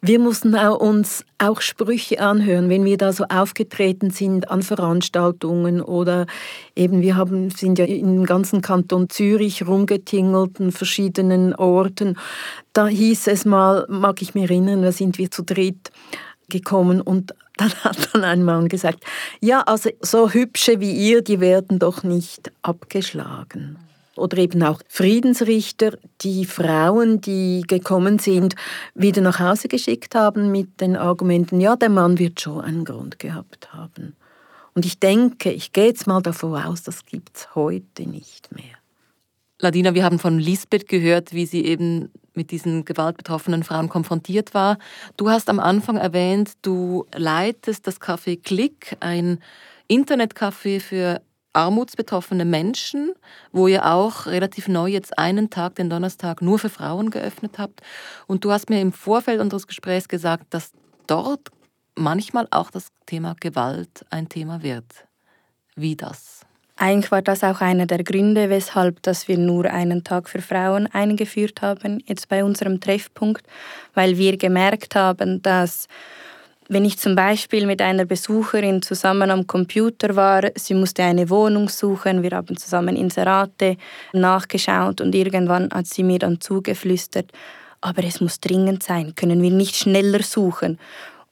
[0.00, 5.80] Wir mussten auch uns auch Sprüche anhören, wenn wir da so aufgetreten sind an Veranstaltungen
[5.80, 6.26] oder
[6.76, 12.16] eben wir haben, sind ja im ganzen Kanton Zürich rumgetingelt in verschiedenen Orten.
[12.72, 15.90] Da hieß es mal, mag ich mich erinnern, da sind wir zu dritt
[16.48, 19.04] gekommen und dann hat dann ein Mann gesagt,
[19.40, 23.78] ja, also so hübsche wie ihr, die werden doch nicht abgeschlagen.
[24.16, 28.54] Oder eben auch Friedensrichter, die Frauen, die gekommen sind,
[28.94, 33.18] wieder nach Hause geschickt haben mit den Argumenten, ja, der Mann wird schon einen Grund
[33.18, 34.16] gehabt haben.
[34.74, 38.76] Und ich denke, ich gehe jetzt mal davon aus, das gibt es heute nicht mehr.
[39.58, 44.78] Ladina, wir haben von Lisbeth gehört, wie sie eben mit diesen gewaltbetroffenen Frauen konfrontiert war.
[45.16, 49.40] Du hast am Anfang erwähnt, du leitest das Café Klick, ein
[49.88, 51.20] Internetcafé für
[51.52, 53.14] armutsbetroffene Menschen,
[53.50, 57.80] wo ihr auch relativ neu jetzt einen Tag, den Donnerstag, nur für Frauen geöffnet habt.
[58.26, 60.72] Und du hast mir im Vorfeld unseres Gesprächs gesagt, dass
[61.06, 61.48] dort
[61.94, 65.06] manchmal auch das Thema Gewalt ein Thema wird.
[65.76, 66.40] Wie das?
[66.78, 70.86] Eigentlich war das auch einer der Gründe, weshalb dass wir nur einen Tag für Frauen
[70.88, 73.46] eingeführt haben, jetzt bei unserem Treffpunkt,
[73.94, 75.88] weil wir gemerkt haben, dass
[76.68, 81.70] wenn ich zum Beispiel mit einer Besucherin zusammen am Computer war, sie musste eine Wohnung
[81.70, 83.76] suchen, wir haben zusammen Inserate
[84.12, 87.32] nachgeschaut und irgendwann hat sie mir dann zugeflüstert,
[87.80, 90.78] aber es muss dringend sein, können wir nicht schneller suchen?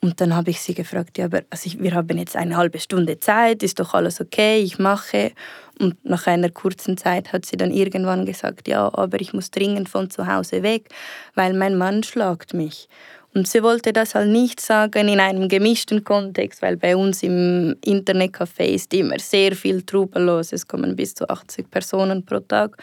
[0.04, 2.78] Und dann habe ich sie gefragt, ja, aber also ich, wir haben jetzt eine halbe
[2.78, 5.32] Stunde Zeit, ist doch alles okay, ich mache.
[5.80, 9.88] Und nach einer kurzen Zeit hat sie dann irgendwann gesagt, ja, aber ich muss dringend
[9.88, 10.90] von zu Hause weg,
[11.34, 12.86] weil mein Mann schlagt mich.
[13.32, 17.74] Und sie wollte das halt nicht sagen in einem gemischten Kontext, weil bei uns im
[17.82, 20.52] Internetcafé ist immer sehr viel Trubel los.
[20.52, 22.76] Es kommen bis zu 80 Personen pro Tag.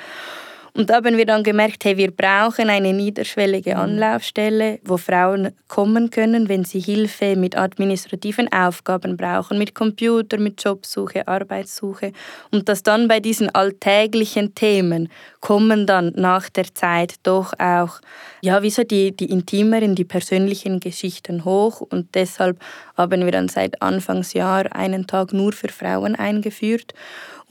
[0.73, 3.81] Und da haben wir dann gemerkt, hey, wir brauchen eine niederschwellige mhm.
[3.81, 10.63] Anlaufstelle, wo Frauen kommen können, wenn sie Hilfe mit administrativen Aufgaben brauchen, mit Computer, mit
[10.63, 12.13] Jobsuche, Arbeitssuche.
[12.51, 15.09] Und dass dann bei diesen alltäglichen Themen
[15.41, 17.99] kommen dann nach der Zeit doch auch,
[18.41, 21.81] ja, wie so die, die intimeren, die persönlichen Geschichten hoch.
[21.81, 22.59] Und deshalb
[22.95, 26.93] haben wir dann seit Anfangsjahr einen Tag nur für Frauen eingeführt.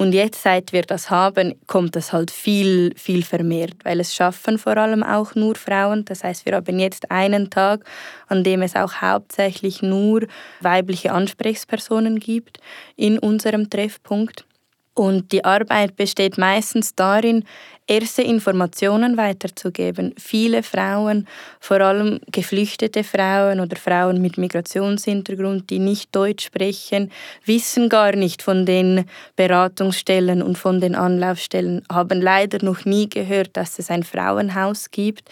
[0.00, 4.56] Und jetzt, seit wir das haben, kommt das halt viel, viel vermehrt, weil es schaffen
[4.56, 6.06] vor allem auch nur Frauen.
[6.06, 7.84] Das heißt, wir haben jetzt einen Tag,
[8.26, 10.22] an dem es auch hauptsächlich nur
[10.60, 12.60] weibliche Ansprechpersonen gibt
[12.96, 14.46] in unserem Treffpunkt.
[14.94, 17.44] Und die Arbeit besteht meistens darin,
[17.90, 20.14] erste Informationen weiterzugeben.
[20.16, 21.26] Viele Frauen,
[21.59, 27.11] vor allem geflüchtete Frauen oder Frauen mit Migrationshintergrund, die nicht Deutsch sprechen,
[27.44, 33.50] wissen gar nicht von den Beratungsstellen und von den Anlaufstellen, haben leider noch nie gehört,
[33.55, 35.29] dass es ein Frauenhaus gibt.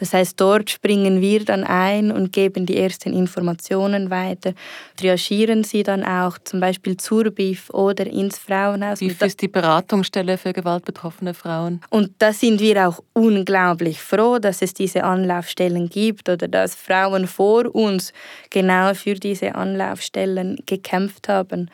[0.00, 4.54] Das heißt, dort springen wir dann ein und geben die ersten Informationen weiter,
[4.96, 9.00] triagieren sie dann auch zum Beispiel zur BIF oder ins Frauenhaus.
[9.00, 11.82] BIF ist die Beratungsstelle für gewaltbetroffene Frauen.
[11.90, 17.26] Und da sind wir auch unglaublich froh, dass es diese Anlaufstellen gibt oder dass Frauen
[17.26, 18.12] vor uns
[18.50, 21.70] genau für diese Anlaufstellen gekämpft haben.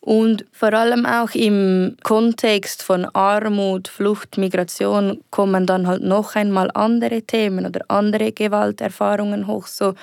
[0.00, 6.70] Und vor allem auch im Kontext von Armut, Flucht, Migration kommen dann halt noch einmal
[6.74, 9.66] andere Themen oder andere Gewalterfahrungen hoch.
[9.66, 9.94] So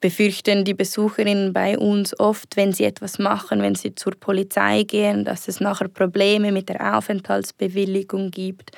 [0.00, 5.24] befürchten die Besucherinnen bei uns oft, wenn sie etwas machen, wenn sie zur Polizei gehen,
[5.24, 8.70] dass es nachher Probleme mit der Aufenthaltsbewilligung gibt.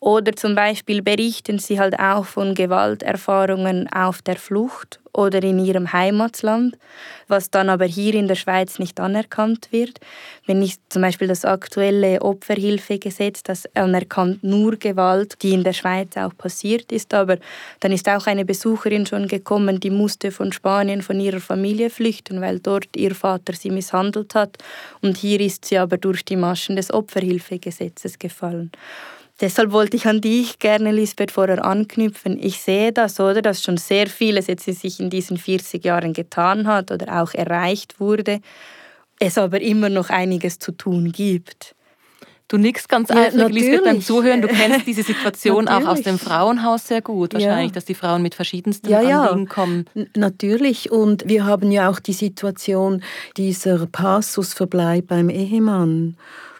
[0.00, 5.92] Oder zum Beispiel berichten sie halt auch von Gewalterfahrungen auf der Flucht oder in ihrem
[5.92, 6.78] Heimatland,
[7.26, 9.98] was dann aber hier in der Schweiz nicht anerkannt wird.
[10.46, 16.16] Wenn ich zum Beispiel das aktuelle Opferhilfegesetz, das anerkannt nur Gewalt, die in der Schweiz
[16.16, 17.38] auch passiert ist, aber
[17.80, 22.40] dann ist auch eine Besucherin schon gekommen, die musste von Spanien von ihrer Familie flüchten,
[22.40, 24.58] weil dort ihr Vater sie misshandelt hat
[25.02, 28.70] und hier ist sie aber durch die Maschen des Opferhilfegesetzes gefallen.
[29.40, 32.38] Deshalb wollte ich an dich gerne, Lisbeth, vorher anknüpfen.
[32.40, 36.66] Ich sehe das, oder, dass schon sehr vieles jetzt sich in diesen 40 Jahren getan
[36.66, 38.40] hat oder auch erreicht wurde,
[39.20, 41.76] es aber immer noch einiges zu tun gibt.
[42.48, 44.40] Du nickst ganz ja, eifrig, Lisbeth, beim Zuhören.
[44.40, 47.34] Du kennst diese Situation auch aus dem Frauenhaus sehr gut.
[47.34, 47.74] Wahrscheinlich, ja.
[47.74, 49.84] dass die Frauen mit verschiedensten ja, Anliegen kommen.
[50.16, 50.90] natürlich.
[50.90, 53.02] Und wir haben ja auch die Situation,
[53.36, 56.16] dieser Passusverbleib beim Ehemann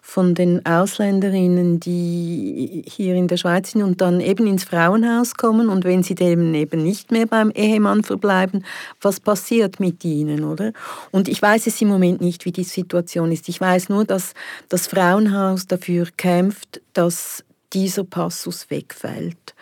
[0.09, 5.69] von den Ausländerinnen, die hier in der Schweiz sind und dann eben ins Frauenhaus kommen
[5.69, 8.65] und wenn sie dem eben nicht mehr beim Ehemann verbleiben,
[9.03, 10.73] was passiert mit ihnen, oder?
[11.11, 13.51] Und ich weiß es im Moment nicht, wie die Situation ist.
[13.51, 14.33] Ich weiß nur, dass
[14.71, 17.45] das Frauenhaus dafür kämpft, dass
[17.75, 19.55] dieser Passus wegfällt,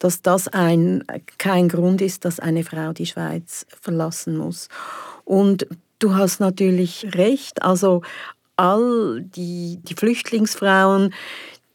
[0.00, 1.02] dass das ein,
[1.38, 4.68] kein Grund ist, dass eine Frau die Schweiz verlassen muss.
[5.24, 5.66] Und
[6.04, 7.62] Du hast natürlich recht.
[7.62, 8.02] Also
[8.56, 11.12] all die, die Flüchtlingsfrauen,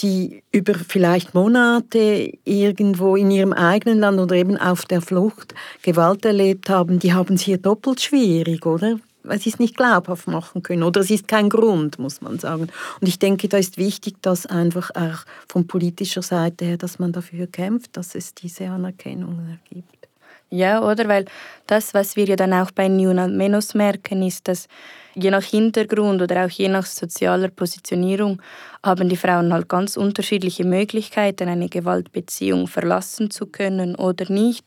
[0.02, 6.26] die über vielleicht Monate irgendwo in ihrem eigenen Land oder eben auf der Flucht Gewalt
[6.26, 9.00] erlebt haben, die haben es hier doppelt schwierig, oder?
[9.24, 10.84] Weil sie es nicht glaubhaft machen können.
[10.84, 12.70] Oder es ist kein Grund, muss man sagen.
[13.02, 17.12] Und ich denke, da ist wichtig, dass einfach auch von politischer Seite her, dass man
[17.12, 19.99] dafür kämpft, dass es diese Anerkennung ergibt.
[20.52, 21.08] Ja, oder?
[21.08, 21.26] Weil
[21.68, 24.68] das, was wir ja dann auch bei New Menos merken, ist, dass
[25.16, 28.42] je nach Hintergrund oder auch je nach sozialer Positionierung
[28.84, 34.66] haben die Frauen halt ganz unterschiedliche Möglichkeiten, eine Gewaltbeziehung verlassen zu können oder nicht.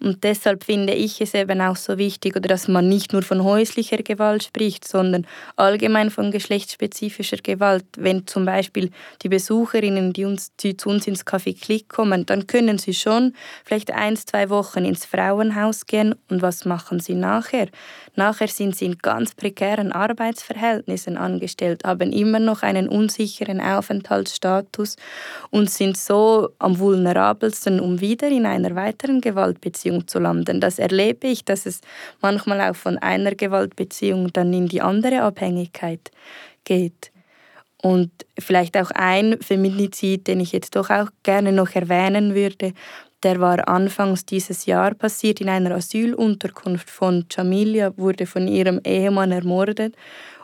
[0.00, 3.44] Und deshalb finde ich es eben auch so wichtig, oder dass man nicht nur von
[3.44, 5.26] häuslicher Gewalt spricht, sondern
[5.56, 7.84] allgemein von geschlechtsspezifischer Gewalt.
[7.96, 8.90] Wenn zum Beispiel
[9.22, 13.34] die Besucherinnen, die, uns, die zu uns ins Café Klick kommen, dann können sie schon
[13.64, 16.14] vielleicht ein, zwei Wochen ins Frauenhaus gehen.
[16.28, 17.68] Und was machen sie nachher?
[18.16, 24.96] Nachher sind sie in ganz prekären Arbeitsverhältnissen angestellt, haben immer noch einen unsicheren Aufenthaltsstatus
[25.50, 30.60] und sind so am vulnerabelsten, um wieder in einer weiteren Gewaltbeziehung Gewaltbeziehung zu landen.
[30.60, 31.80] Das erlebe ich, dass es
[32.20, 36.10] manchmal auch von einer Gewaltbeziehung dann in die andere Abhängigkeit
[36.64, 37.10] geht.
[37.82, 42.72] Und vielleicht auch ein Feminizid, den ich jetzt doch auch gerne noch erwähnen würde,
[43.22, 49.32] der war anfangs dieses Jahr passiert in einer Asylunterkunft von Jamilia, wurde von ihrem Ehemann
[49.32, 49.94] ermordet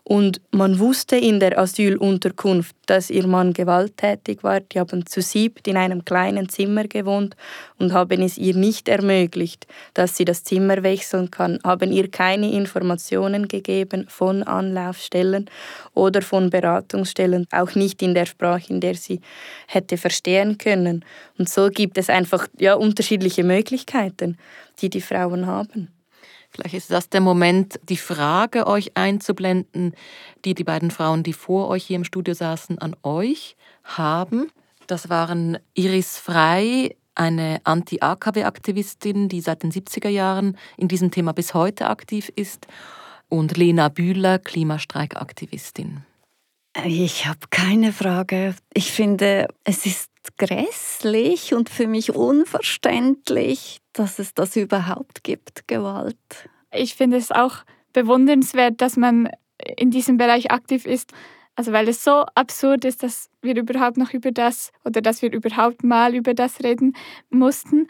[0.04, 4.60] Und man wusste in der Asylunterkunft, dass ihr Mann gewalttätig war.
[4.60, 7.36] Die haben zu siebt in einem kleinen Zimmer gewohnt
[7.78, 12.50] und haben es ihr nicht ermöglicht, dass sie das Zimmer wechseln kann, haben ihr keine
[12.50, 15.48] Informationen gegeben von Anlaufstellen
[15.94, 19.20] oder von Beratungsstellen, auch nicht in der Sprache, in der sie
[19.66, 21.04] hätte verstehen können.
[21.38, 24.38] Und so gibt es einfach ja, unterschiedliche Möglichkeiten,
[24.80, 25.88] die die Frauen haben.
[26.50, 29.94] Vielleicht ist das der Moment, die Frage euch einzublenden,
[30.44, 34.50] die die beiden Frauen, die vor euch hier im Studio saßen, an euch haben.
[34.86, 41.54] Das waren Iris Frei, eine Anti-AKW-Aktivistin, die seit den 70er Jahren in diesem Thema bis
[41.54, 42.66] heute aktiv ist,
[43.28, 46.04] und Lena Bühler, Klimastreikaktivistin.
[46.84, 48.54] Ich habe keine Frage.
[48.72, 56.48] Ich finde, es ist grässlich und für mich unverständlich, dass es das überhaupt gibt, Gewalt.
[56.72, 59.30] Ich finde es auch bewundernswert, dass man
[59.76, 61.12] in diesem Bereich aktiv ist.
[61.56, 65.32] Also weil es so absurd ist, dass wir überhaupt noch über das oder dass wir
[65.32, 66.94] überhaupt mal über das reden
[67.28, 67.88] mussten.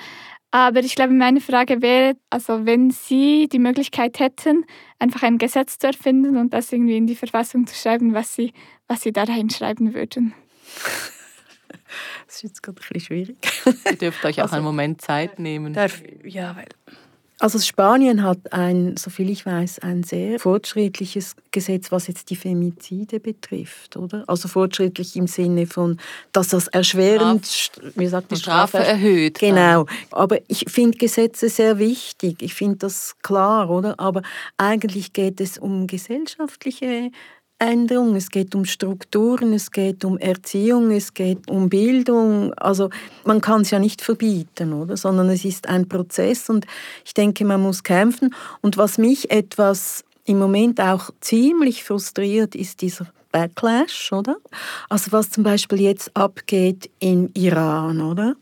[0.53, 4.65] Aber ich glaube, meine Frage wäre, also wenn Sie die Möglichkeit hätten,
[4.99, 8.53] einfach ein Gesetz zu erfinden und das irgendwie in die Verfassung zu schreiben, was Sie,
[8.89, 10.35] was Sie da reinschreiben würden.
[12.27, 13.37] Das ist jetzt gerade ein bisschen schwierig.
[13.85, 15.73] Ihr dürft euch auch also, einen Moment Zeit nehmen.
[15.73, 16.69] Darf, ja, weil
[17.40, 23.18] also Spanien hat ein, soviel ich weiß, ein sehr fortschrittliches Gesetz, was jetzt die Femizide
[23.18, 24.24] betrifft, oder?
[24.26, 25.98] Also fortschrittlich im Sinne von,
[26.33, 29.38] dass das erschwerend, Straf, wie sagt man, die Strafe, Strafe erhöht.
[29.38, 29.87] Genau.
[30.11, 32.42] Aber ich finde Gesetze sehr wichtig.
[32.42, 33.98] Ich finde das klar, oder?
[33.98, 34.22] Aber
[34.59, 37.11] eigentlich geht es um gesellschaftliche
[37.61, 42.55] Änderung, es geht um Strukturen, es geht um Erziehung, es geht um Bildung.
[42.55, 42.90] Also
[43.25, 44.96] man kann es ja nicht verbieten, oder?
[44.96, 46.66] Sondern es ist ein Prozess und
[47.05, 48.35] ich denke, man muss kämpfen.
[48.62, 54.37] Und was mich etwas im Moment auch ziemlich frustriert, ist dieser Backlash, oder?
[54.88, 58.35] Also was zum Beispiel jetzt abgeht im Iran, oder?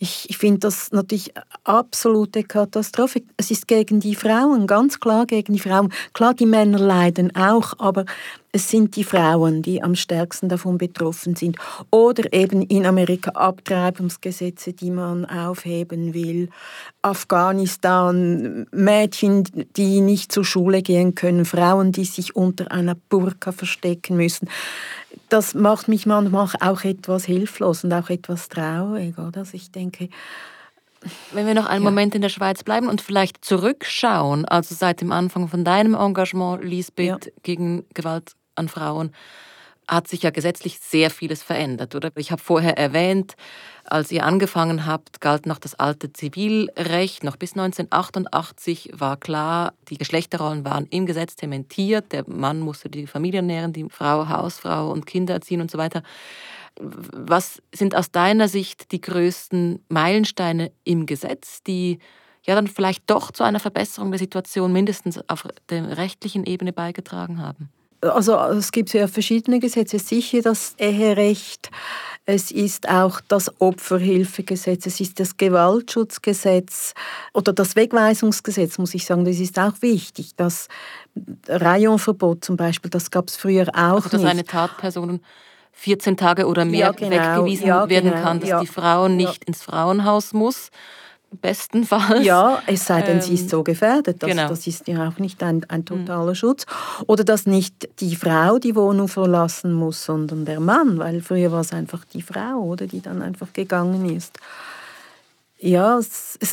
[0.00, 1.32] Ich, ich finde das natürlich
[1.64, 3.22] absolute Katastrophe.
[3.36, 5.92] Es ist gegen die Frauen, ganz klar gegen die Frauen.
[6.12, 8.04] Klar, die Männer leiden auch, aber
[8.52, 11.56] es sind die Frauen, die am stärksten davon betroffen sind.
[11.90, 16.48] Oder eben in Amerika Abtreibungsgesetze, die man aufheben will.
[17.02, 19.44] Afghanistan, Mädchen,
[19.76, 24.48] die nicht zur Schule gehen können, Frauen, die sich unter einer Burka verstecken müssen.
[25.28, 29.18] Das macht mich manchmal auch etwas hilflos und auch etwas traurig.
[29.18, 29.40] Oder?
[29.40, 30.08] Also ich denke,
[31.32, 31.90] wenn wir noch einen ja.
[31.90, 36.64] Moment in der Schweiz bleiben und vielleicht zurückschauen, also seit dem Anfang von deinem Engagement,
[36.64, 37.32] Lisbeth, ja.
[37.42, 39.12] gegen Gewalt an Frauen,
[39.88, 42.10] hat sich ja gesetzlich sehr vieles verändert, oder?
[42.16, 43.36] Ich habe vorher erwähnt,
[43.84, 47.24] als ihr angefangen habt, galt noch das alte Zivilrecht.
[47.24, 52.12] Noch bis 1988 war klar, die Geschlechterrollen waren im Gesetz zementiert.
[52.12, 56.02] Der Mann musste die Familie nähren, die Frau Hausfrau und Kinder erziehen und so weiter.
[56.80, 61.98] Was sind aus deiner Sicht die größten Meilensteine im Gesetz, die
[62.44, 67.42] ja dann vielleicht doch zu einer Verbesserung der Situation mindestens auf der rechtlichen Ebene beigetragen
[67.42, 67.70] haben?
[68.00, 69.98] Also es gibt ja verschiedene Gesetze.
[69.98, 71.70] Sicher das Eherecht,
[72.26, 76.94] es ist auch das Opferhilfegesetz, es ist das Gewaltschutzgesetz
[77.34, 80.36] oder das Wegweisungsgesetz, muss ich sagen, das ist auch wichtig.
[80.36, 80.68] Das
[81.48, 84.30] Rayonverbot zum Beispiel, das gab es früher auch also, dass nicht.
[84.30, 85.20] eine Tatperson
[85.72, 89.08] 14 Tage oder mehr ja, genau, weggewiesen ja, werden genau, kann, dass ja, die Frau
[89.08, 90.70] nicht ins Frauenhaus muss
[91.30, 92.24] bestenfalls.
[92.24, 94.22] Ja, es sei denn, ähm, sie ist ähm, so gefährdet.
[94.22, 94.48] Das, genau.
[94.48, 96.34] das ist ja auch nicht ein, ein totaler mhm.
[96.34, 96.66] Schutz.
[97.06, 101.60] Oder dass nicht die Frau die Wohnung verlassen muss, sondern der Mann, weil früher war
[101.60, 104.38] es einfach die Frau, oder die dann einfach gegangen ist.
[105.60, 106.00] Ja,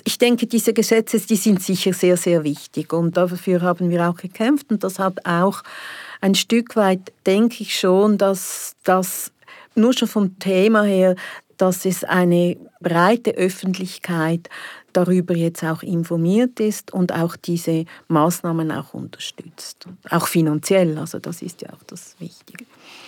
[0.04, 4.16] ich denke, diese Gesetze, die sind sicher sehr, sehr wichtig und dafür haben wir auch
[4.16, 5.62] gekämpft und das hat auch
[6.22, 9.32] ein Stück weit, denke ich schon, dass das
[9.76, 11.16] nur schon vom Thema her
[11.58, 14.50] dass es eine breite Öffentlichkeit
[14.94, 19.88] darüber jetzt auch informiert ist und auch diese Maßnahmen auch unterstützt.
[20.10, 22.66] Auch finanziell, also das ist ja auch das Wichtige.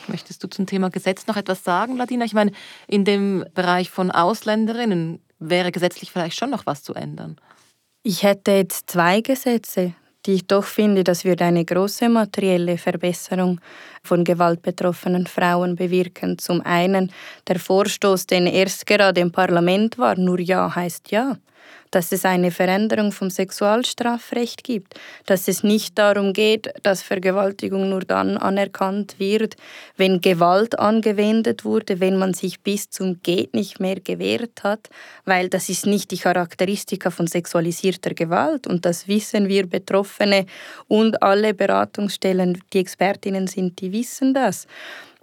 [0.08, 2.26] Möchtest du zum Thema Gesetz noch etwas sagen, Ladina?
[2.26, 2.52] Ich meine,
[2.88, 7.38] in dem Bereich von Ausländerinnen wäre gesetzlich vielleicht schon noch was zu ändern.
[8.04, 9.94] Ich hätte jetzt zwei Gesetze
[10.28, 13.62] die ich doch finde, das würde eine große materielle Verbesserung
[14.04, 16.38] von gewaltbetroffenen Frauen bewirken.
[16.38, 17.12] Zum einen
[17.48, 21.38] der Vorstoß, den erst gerade im Parlament war, nur Ja heißt Ja.
[21.92, 24.96] Dass es eine Veränderung vom Sexualstrafrecht gibt,
[25.26, 29.56] dass es nicht darum geht, dass Vergewaltigung nur dann anerkannt wird,
[29.96, 34.90] wenn Gewalt angewendet wurde, wenn man sich bis zum geht nicht mehr gewehrt hat,
[35.26, 40.46] weil das ist nicht die Charakteristika von sexualisierter Gewalt und das wissen wir Betroffene
[40.88, 44.68] und alle Beratungsstellen, die Expertinnen sind, die wissen das.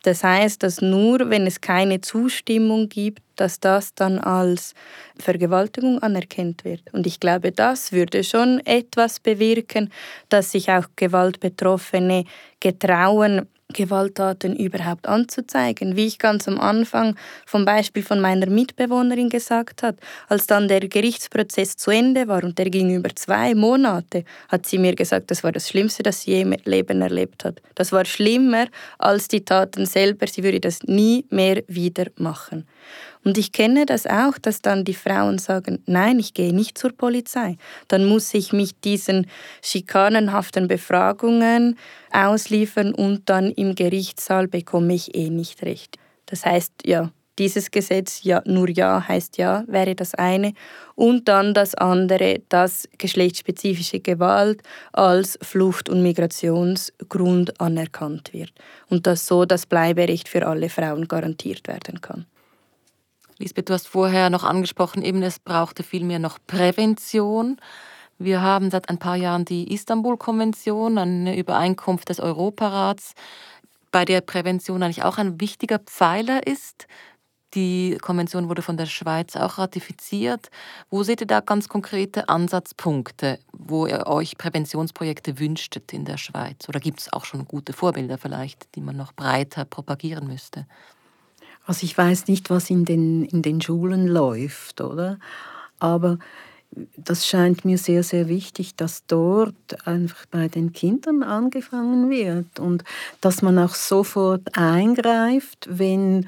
[0.05, 4.75] Das heißt, dass nur wenn es keine Zustimmung gibt, dass das dann als
[5.19, 6.83] Vergewaltigung anerkannt wird.
[6.93, 9.91] Und ich glaube, das würde schon etwas bewirken,
[10.29, 12.25] dass sich auch Gewaltbetroffene
[12.61, 15.97] getrauen, Gewalttaten überhaupt anzuzeigen.
[15.97, 19.97] Wie ich ganz am Anfang vom Beispiel von meiner Mitbewohnerin gesagt habe,
[20.29, 24.79] als dann der Gerichtsprozess zu Ende war und der ging über zwei Monate, hat sie
[24.79, 27.61] mir gesagt, das war das Schlimmste, das sie je im Leben erlebt hat.
[27.75, 28.67] Das war schlimmer
[28.99, 30.27] als die Taten selber.
[30.27, 32.67] Sie würde das nie mehr wieder machen.
[33.25, 36.93] Und ich kenne das auch, dass dann die Frauen sagen, nein, ich gehe nicht zur
[36.93, 37.57] Polizei.
[37.89, 39.27] Dann muss ich mich diesen
[39.63, 41.79] schikanenhaften Befragungen
[42.13, 45.97] ausliefern und dann im Gerichtssaal bekomme ich eh nicht recht.
[46.27, 50.53] Das heißt, ja, dieses Gesetz, ja, nur ja heißt ja, wäre das eine.
[50.95, 54.63] Und dann das andere, dass geschlechtsspezifische Gewalt
[54.93, 58.53] als Flucht- und Migrationsgrund anerkannt wird.
[58.89, 62.27] Und dass so das Bleiberecht für alle Frauen garantiert werden kann.
[63.39, 67.59] Lisbeth, du hast vorher noch angesprochen, eben es brauchte vielmehr noch Prävention.
[68.19, 73.15] Wir haben seit ein paar Jahren die Istanbul-Konvention, eine Übereinkunft des Europarats,
[73.91, 76.87] bei der Prävention eigentlich auch ein wichtiger Pfeiler ist.
[77.55, 80.51] Die Konvention wurde von der Schweiz auch ratifiziert.
[80.91, 86.69] Wo seht ihr da ganz konkrete Ansatzpunkte, wo ihr euch Präventionsprojekte wünschtet in der Schweiz?
[86.69, 90.67] Oder gibt es auch schon gute Vorbilder vielleicht, die man noch breiter propagieren müsste?
[91.67, 95.19] Also ich weiß nicht, was in den, in den Schulen läuft, oder?
[95.79, 96.19] Aber
[96.97, 102.85] das scheint mir sehr, sehr wichtig, dass dort einfach bei den Kindern angefangen wird und
[103.21, 106.27] dass man auch sofort eingreift, wenn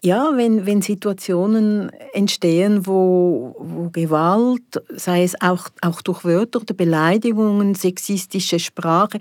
[0.00, 6.74] ja, wenn, wenn Situationen entstehen, wo, wo Gewalt, sei es auch, auch durch Wörter oder
[6.74, 9.18] Beleidigungen, sexistische Sprache.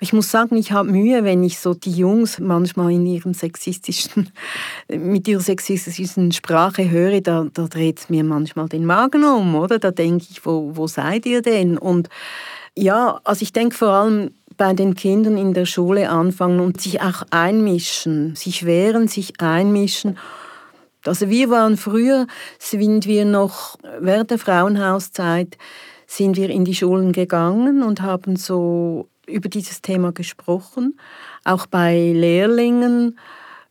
[0.00, 4.30] Ich muss sagen, ich habe Mühe, wenn ich so die Jungs manchmal in ihrem sexistischen,
[4.88, 9.78] mit ihrer sexistischen Sprache höre, da, da dreht es mir manchmal den Magen um, oder?
[9.78, 11.78] Da denke ich, wo, wo seid ihr denn?
[11.78, 12.10] Und
[12.76, 17.00] ja, also ich denke vor allem, bei den Kindern in der Schule anfangen und sich
[17.00, 20.18] auch einmischen, sich wehren, sich einmischen.
[21.06, 22.26] Also wir waren früher,
[22.58, 25.56] sind wir noch während der Frauenhauszeit,
[26.06, 30.98] sind wir in die Schulen gegangen und haben so über dieses Thema gesprochen,
[31.44, 33.18] auch bei Lehrlingen.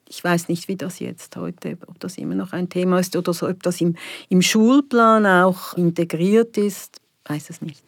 [0.07, 3.33] Ich weiß nicht, wie das jetzt heute, ob das immer noch ein Thema ist oder
[3.33, 3.95] so, ob das im,
[4.29, 7.86] im Schulplan auch integriert ist, weiß es nicht.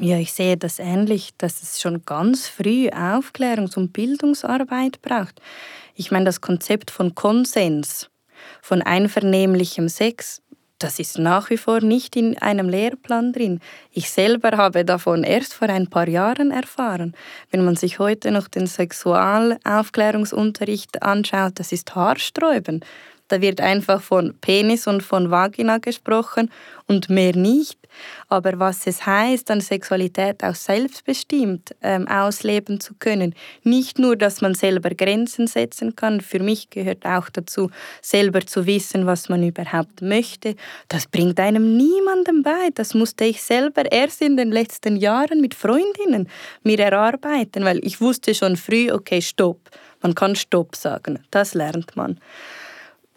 [0.00, 5.42] Ja, ich sehe das ähnlich, dass es schon ganz früh Aufklärungs- und Bildungsarbeit braucht.
[5.96, 8.08] Ich meine, das Konzept von Konsens,
[8.62, 10.40] von einvernehmlichem Sex,
[10.78, 13.58] das ist nach wie vor nicht in einem Lehrplan drin.
[13.90, 17.16] Ich selber habe davon erst vor ein paar Jahren erfahren.
[17.50, 22.86] Wenn man sich heute noch den Sexualaufklärungsunterricht anschaut, das ist haarsträubend.
[23.28, 26.50] Da wird einfach von Penis und von Vagina gesprochen
[26.86, 27.78] und mehr nicht.
[28.28, 34.40] Aber was es heißt, an Sexualität auch selbstbestimmt ähm, ausleben zu können, nicht nur, dass
[34.40, 37.70] man selber Grenzen setzen kann, für mich gehört auch dazu,
[38.02, 40.54] selber zu wissen, was man überhaupt möchte,
[40.88, 42.70] das bringt einem niemandem bei.
[42.74, 46.28] Das musste ich selber erst in den letzten Jahren mit Freundinnen
[46.62, 49.58] mir erarbeiten, weil ich wusste schon früh, okay, stopp.
[50.00, 52.20] Man kann Stopp sagen, das lernt man.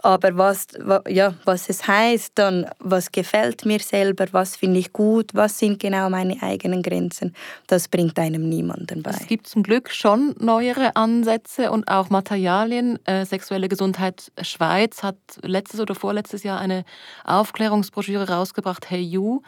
[0.04, 0.68] Aber was,
[1.08, 5.80] ja, was es heißt dann, was gefällt mir selber, was finde ich gut, was sind
[5.80, 7.36] genau meine eigenen Grenzen,
[7.68, 9.12] das bringt einem niemanden bei.
[9.12, 13.00] Es gibt zum Glück schon neuere Ansätze und auch Materialien.
[13.06, 16.84] Äh, Sexuelle Gesundheit Schweiz hat letztes oder vorletztes Jahr eine
[17.26, 19.42] Aufklärungsbroschüre rausgebracht, Hey You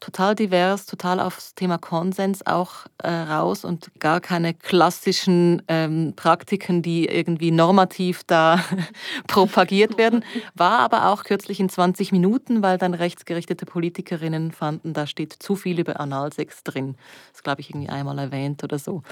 [0.00, 6.82] total divers, total aufs Thema Konsens auch äh, raus und gar keine klassischen ähm, Praktiken,
[6.82, 8.64] die irgendwie normativ da
[9.26, 10.24] propagiert werden.
[10.54, 15.54] War aber auch kürzlich in 20 Minuten, weil dann rechtsgerichtete Politikerinnen fanden, da steht zu
[15.54, 16.96] viel über Analsex drin.
[17.32, 19.02] Das glaube ich irgendwie einmal erwähnt oder so.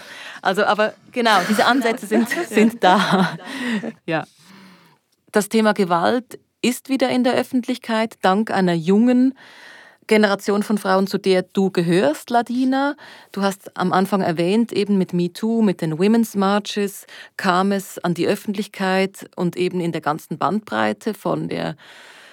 [0.41, 3.36] Also, aber genau, diese Ansätze sind, sind da.
[4.07, 4.24] ja.
[5.32, 9.34] Das Thema Gewalt ist wieder in der Öffentlichkeit dank einer jungen
[10.09, 12.96] Generation von Frauen, zu der du gehörst, Ladina.
[13.30, 17.06] Du hast am Anfang erwähnt, eben mit MeToo, mit den Women's Marches
[17.36, 21.76] kam es an die Öffentlichkeit und eben in der ganzen Bandbreite von der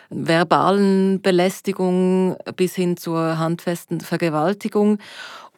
[0.10, 4.98] verbalen Belästigung bis hin zur handfesten Vergewaltigung.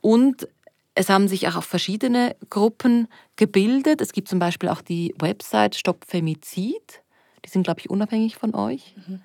[0.01, 0.47] Und
[0.95, 4.01] es haben sich auch verschiedene Gruppen gebildet.
[4.01, 7.01] Es gibt zum Beispiel auch die Website Stopp Femizid.
[7.45, 8.95] Die sind, glaube ich, unabhängig von euch.
[9.07, 9.21] Mhm.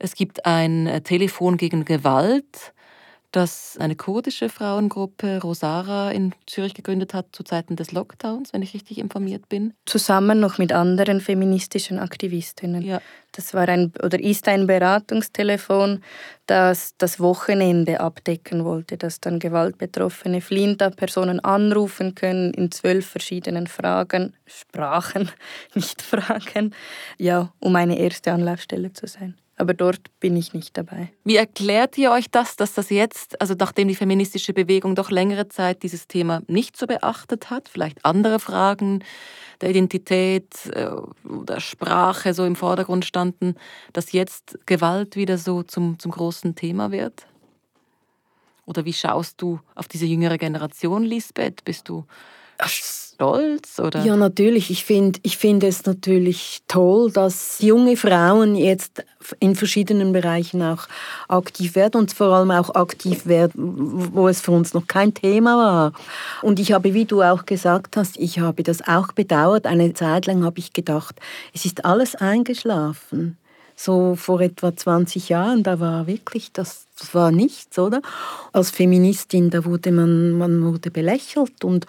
[0.00, 2.72] Es gibt ein äh, Telefon gegen Gewalt
[3.32, 8.74] das eine kurdische Frauengruppe Rosara in Zürich gegründet hat zu Zeiten des Lockdowns, wenn ich
[8.74, 9.72] richtig informiert bin.
[9.86, 12.82] Zusammen noch mit anderen feministischen Aktivistinnen.
[12.82, 13.00] Ja.
[13.32, 16.02] Das war ein oder ist ein Beratungstelefon,
[16.46, 23.68] das das Wochenende abdecken wollte, dass dann Gewaltbetroffene fliehender Personen anrufen können in zwölf verschiedenen
[23.68, 25.30] Fragen, Sprachen,
[25.74, 26.74] nicht Fragen,
[27.16, 31.12] ja, um eine erste Anlaufstelle zu sein aber dort bin ich nicht dabei.
[31.24, 35.48] Wie erklärt ihr euch das, dass das jetzt, also nachdem die feministische Bewegung doch längere
[35.48, 39.04] Zeit dieses Thema nicht so beachtet hat, vielleicht andere Fragen
[39.60, 40.88] der Identität äh,
[41.28, 43.54] oder Sprache so im Vordergrund standen,
[43.92, 47.26] dass jetzt Gewalt wieder so zum, zum großen Thema wird?
[48.64, 51.64] Oder wie schaust du auf diese jüngere Generation, Lisbeth?
[51.64, 52.06] Bist du
[53.20, 53.78] stolz?
[53.78, 54.02] Oder?
[54.04, 54.70] Ja, natürlich.
[54.70, 59.04] Ich finde ich find es natürlich toll, dass junge Frauen jetzt
[59.38, 60.88] in verschiedenen Bereichen auch
[61.28, 65.56] aktiv werden und vor allem auch aktiv werden, wo es für uns noch kein Thema
[65.56, 65.92] war.
[66.42, 69.66] Und ich habe, wie du auch gesagt hast, ich habe das auch bedauert.
[69.66, 71.16] Eine Zeit lang habe ich gedacht,
[71.52, 73.36] es ist alles eingeschlafen
[73.82, 78.02] so vor etwa 20 Jahren, da war wirklich, das, war nichts, oder?
[78.52, 81.86] Als Feministin, da wurde man, man wurde belächelt und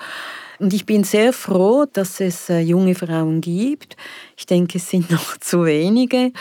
[0.59, 3.97] und ich bin sehr froh, dass es äh, junge Frauen gibt.
[4.37, 6.31] Ich denke, es sind noch zu wenige.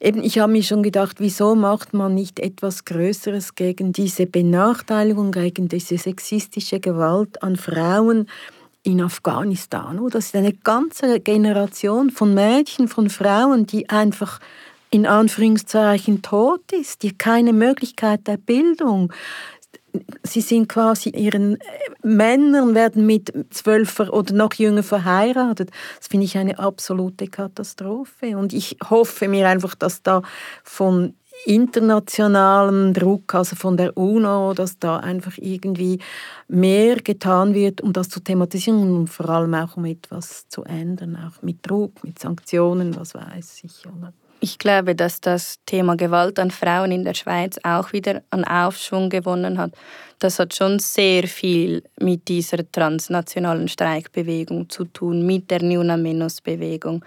[0.00, 5.30] Eben, ich habe mir schon gedacht, wieso macht man nicht etwas Größeres gegen diese Benachteiligung,
[5.30, 8.28] gegen diese sexistische Gewalt an Frauen?
[8.82, 10.00] in Afghanistan.
[10.12, 14.38] Das ist eine ganze Generation von Mädchen, von Frauen, die einfach
[14.90, 19.12] in Anführungszeichen tot ist, die keine Möglichkeit der Bildung,
[20.22, 21.58] sie sind quasi ihren
[22.02, 25.70] Männern werden mit zwölf oder noch jünger verheiratet.
[25.98, 28.36] Das finde ich eine absolute Katastrophe.
[28.36, 30.22] Und ich hoffe mir einfach, dass da
[30.64, 31.14] von
[31.44, 36.00] internationalem Druck, also von der UNO, dass da einfach irgendwie
[36.48, 41.16] mehr getan wird, um das zu thematisieren und vor allem auch um etwas zu ändern,
[41.16, 43.86] auch mit Druck, mit Sanktionen, was weiß ich.
[43.86, 44.12] Oder?
[44.40, 49.10] Ich glaube, dass das Thema Gewalt an Frauen in der Schweiz auch wieder an Aufschwung
[49.10, 49.72] gewonnen hat
[50.18, 56.40] das hat schon sehr viel mit dieser transnationalen Streikbewegung zu tun, mit der Nuna Menos
[56.40, 57.04] Bewegung,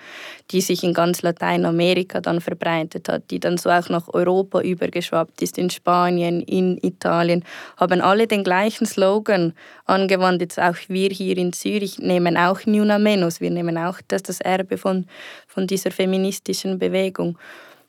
[0.51, 5.41] die sich in ganz Lateinamerika dann verbreitet hat, die dann so auch nach Europa übergeschwappt
[5.41, 7.43] ist, in Spanien, in Italien,
[7.77, 9.53] haben alle den gleichen Slogan
[9.85, 10.41] angewandt.
[10.41, 14.39] Jetzt auch wir hier in Zürich nehmen auch Nuna Menos, wir nehmen auch das, das
[14.39, 15.05] Erbe von,
[15.47, 17.37] von dieser feministischen Bewegung.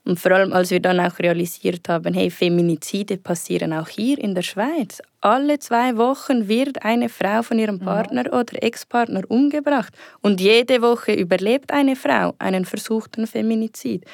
[0.05, 4.35] Und vor allem, als wir dann auch realisiert haben, hey, Feminizide passieren auch hier in
[4.35, 5.03] der Schweiz.
[5.21, 8.33] Alle zwei Wochen wird eine Frau von ihrem Partner ja.
[8.33, 9.93] oder Ex-Partner umgebracht.
[10.23, 14.05] Und jede Woche überlebt eine Frau einen versuchten Feminizid.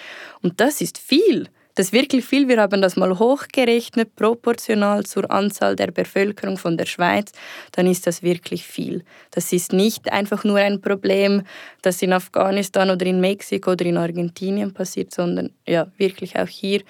[0.42, 1.48] Und das ist viel.
[1.76, 2.48] Das ist wirklich viel.
[2.48, 7.32] Wir haben das mal hochgerechnet, proportional zur Anzahl der Bevölkerung von der Schweiz.
[7.72, 9.04] Dann ist das wirklich viel.
[9.30, 11.42] Das ist nicht einfach nur ein Problem,
[11.82, 16.80] das in Afghanistan oder in Mexiko oder in Argentinien passiert, sondern ja, wirklich auch hier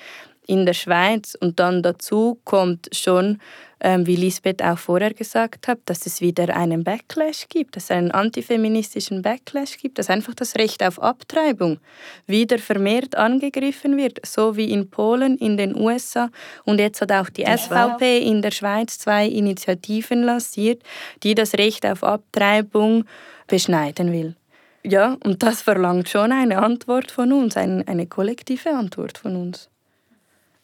[0.47, 1.37] in der Schweiz.
[1.39, 3.39] Und dann dazu kommt schon
[3.81, 7.91] ähm, wie Lisbeth auch vorher gesagt hat, dass es wieder einen Backlash gibt, dass es
[7.91, 11.79] einen antifeministischen Backlash gibt, dass einfach das Recht auf Abtreibung
[12.27, 16.31] wieder vermehrt angegriffen wird, so wie in Polen, in den USA.
[16.65, 20.83] Und jetzt hat auch die SVP in der Schweiz zwei Initiativen lanciert,
[21.23, 23.05] die das Recht auf Abtreibung
[23.47, 24.37] beschneiden will.
[24.85, 29.69] Ja, und das verlangt schon eine Antwort von uns, eine kollektive Antwort von uns.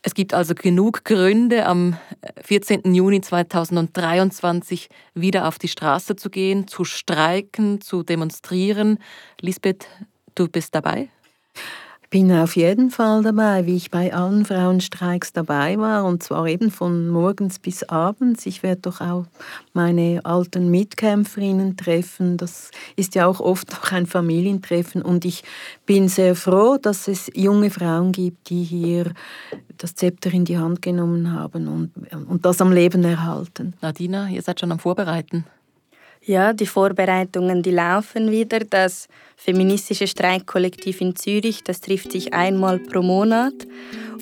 [0.04, 1.96] Es gibt also genug Gründe, am
[2.42, 2.92] 14.
[2.92, 8.98] Juni 2023 wieder auf die Straße zu gehen, zu streiken, zu demonstrieren.
[9.40, 9.86] Lisbeth,
[10.34, 11.08] du bist dabei?
[12.12, 16.70] Bin auf jeden Fall dabei, wie ich bei allen Frauenstreiks dabei war, und zwar eben
[16.70, 18.44] von morgens bis abends.
[18.44, 19.24] Ich werde doch auch
[19.72, 22.36] meine alten Mitkämpferinnen treffen.
[22.36, 25.00] Das ist ja auch oft noch ein Familientreffen.
[25.00, 25.42] Und ich
[25.86, 29.14] bin sehr froh, dass es junge Frauen gibt, die hier
[29.78, 31.92] das Zepter in die Hand genommen haben und,
[32.28, 33.72] und das am Leben erhalten.
[33.80, 35.46] Nadina, ihr seid schon am Vorbereiten.
[36.24, 38.60] Ja, die Vorbereitungen, die laufen wieder.
[38.60, 43.54] Das feministische Streikkollektiv in Zürich, das trifft sich einmal pro Monat.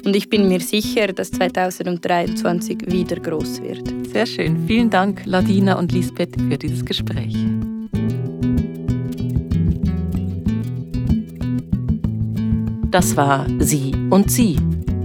[0.05, 3.93] Und ich bin mir sicher, dass 2023 wieder groß wird.
[4.11, 4.67] Sehr schön.
[4.67, 7.37] Vielen Dank, Ladina und Lisbeth, für dieses Gespräch.
[12.91, 14.57] Das war Sie und Sie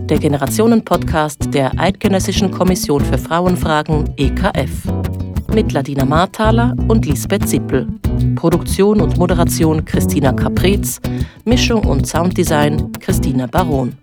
[0.06, 5.25] der Generationen-Podcast der Eidgenössischen Kommission für Frauenfragen EKF.
[5.56, 7.88] Mit Ladina Marthaler und Lisbeth Zippel.
[8.36, 11.00] Produktion und Moderation Christina Caprez,
[11.46, 13.96] Mischung und Sounddesign Christina Baron.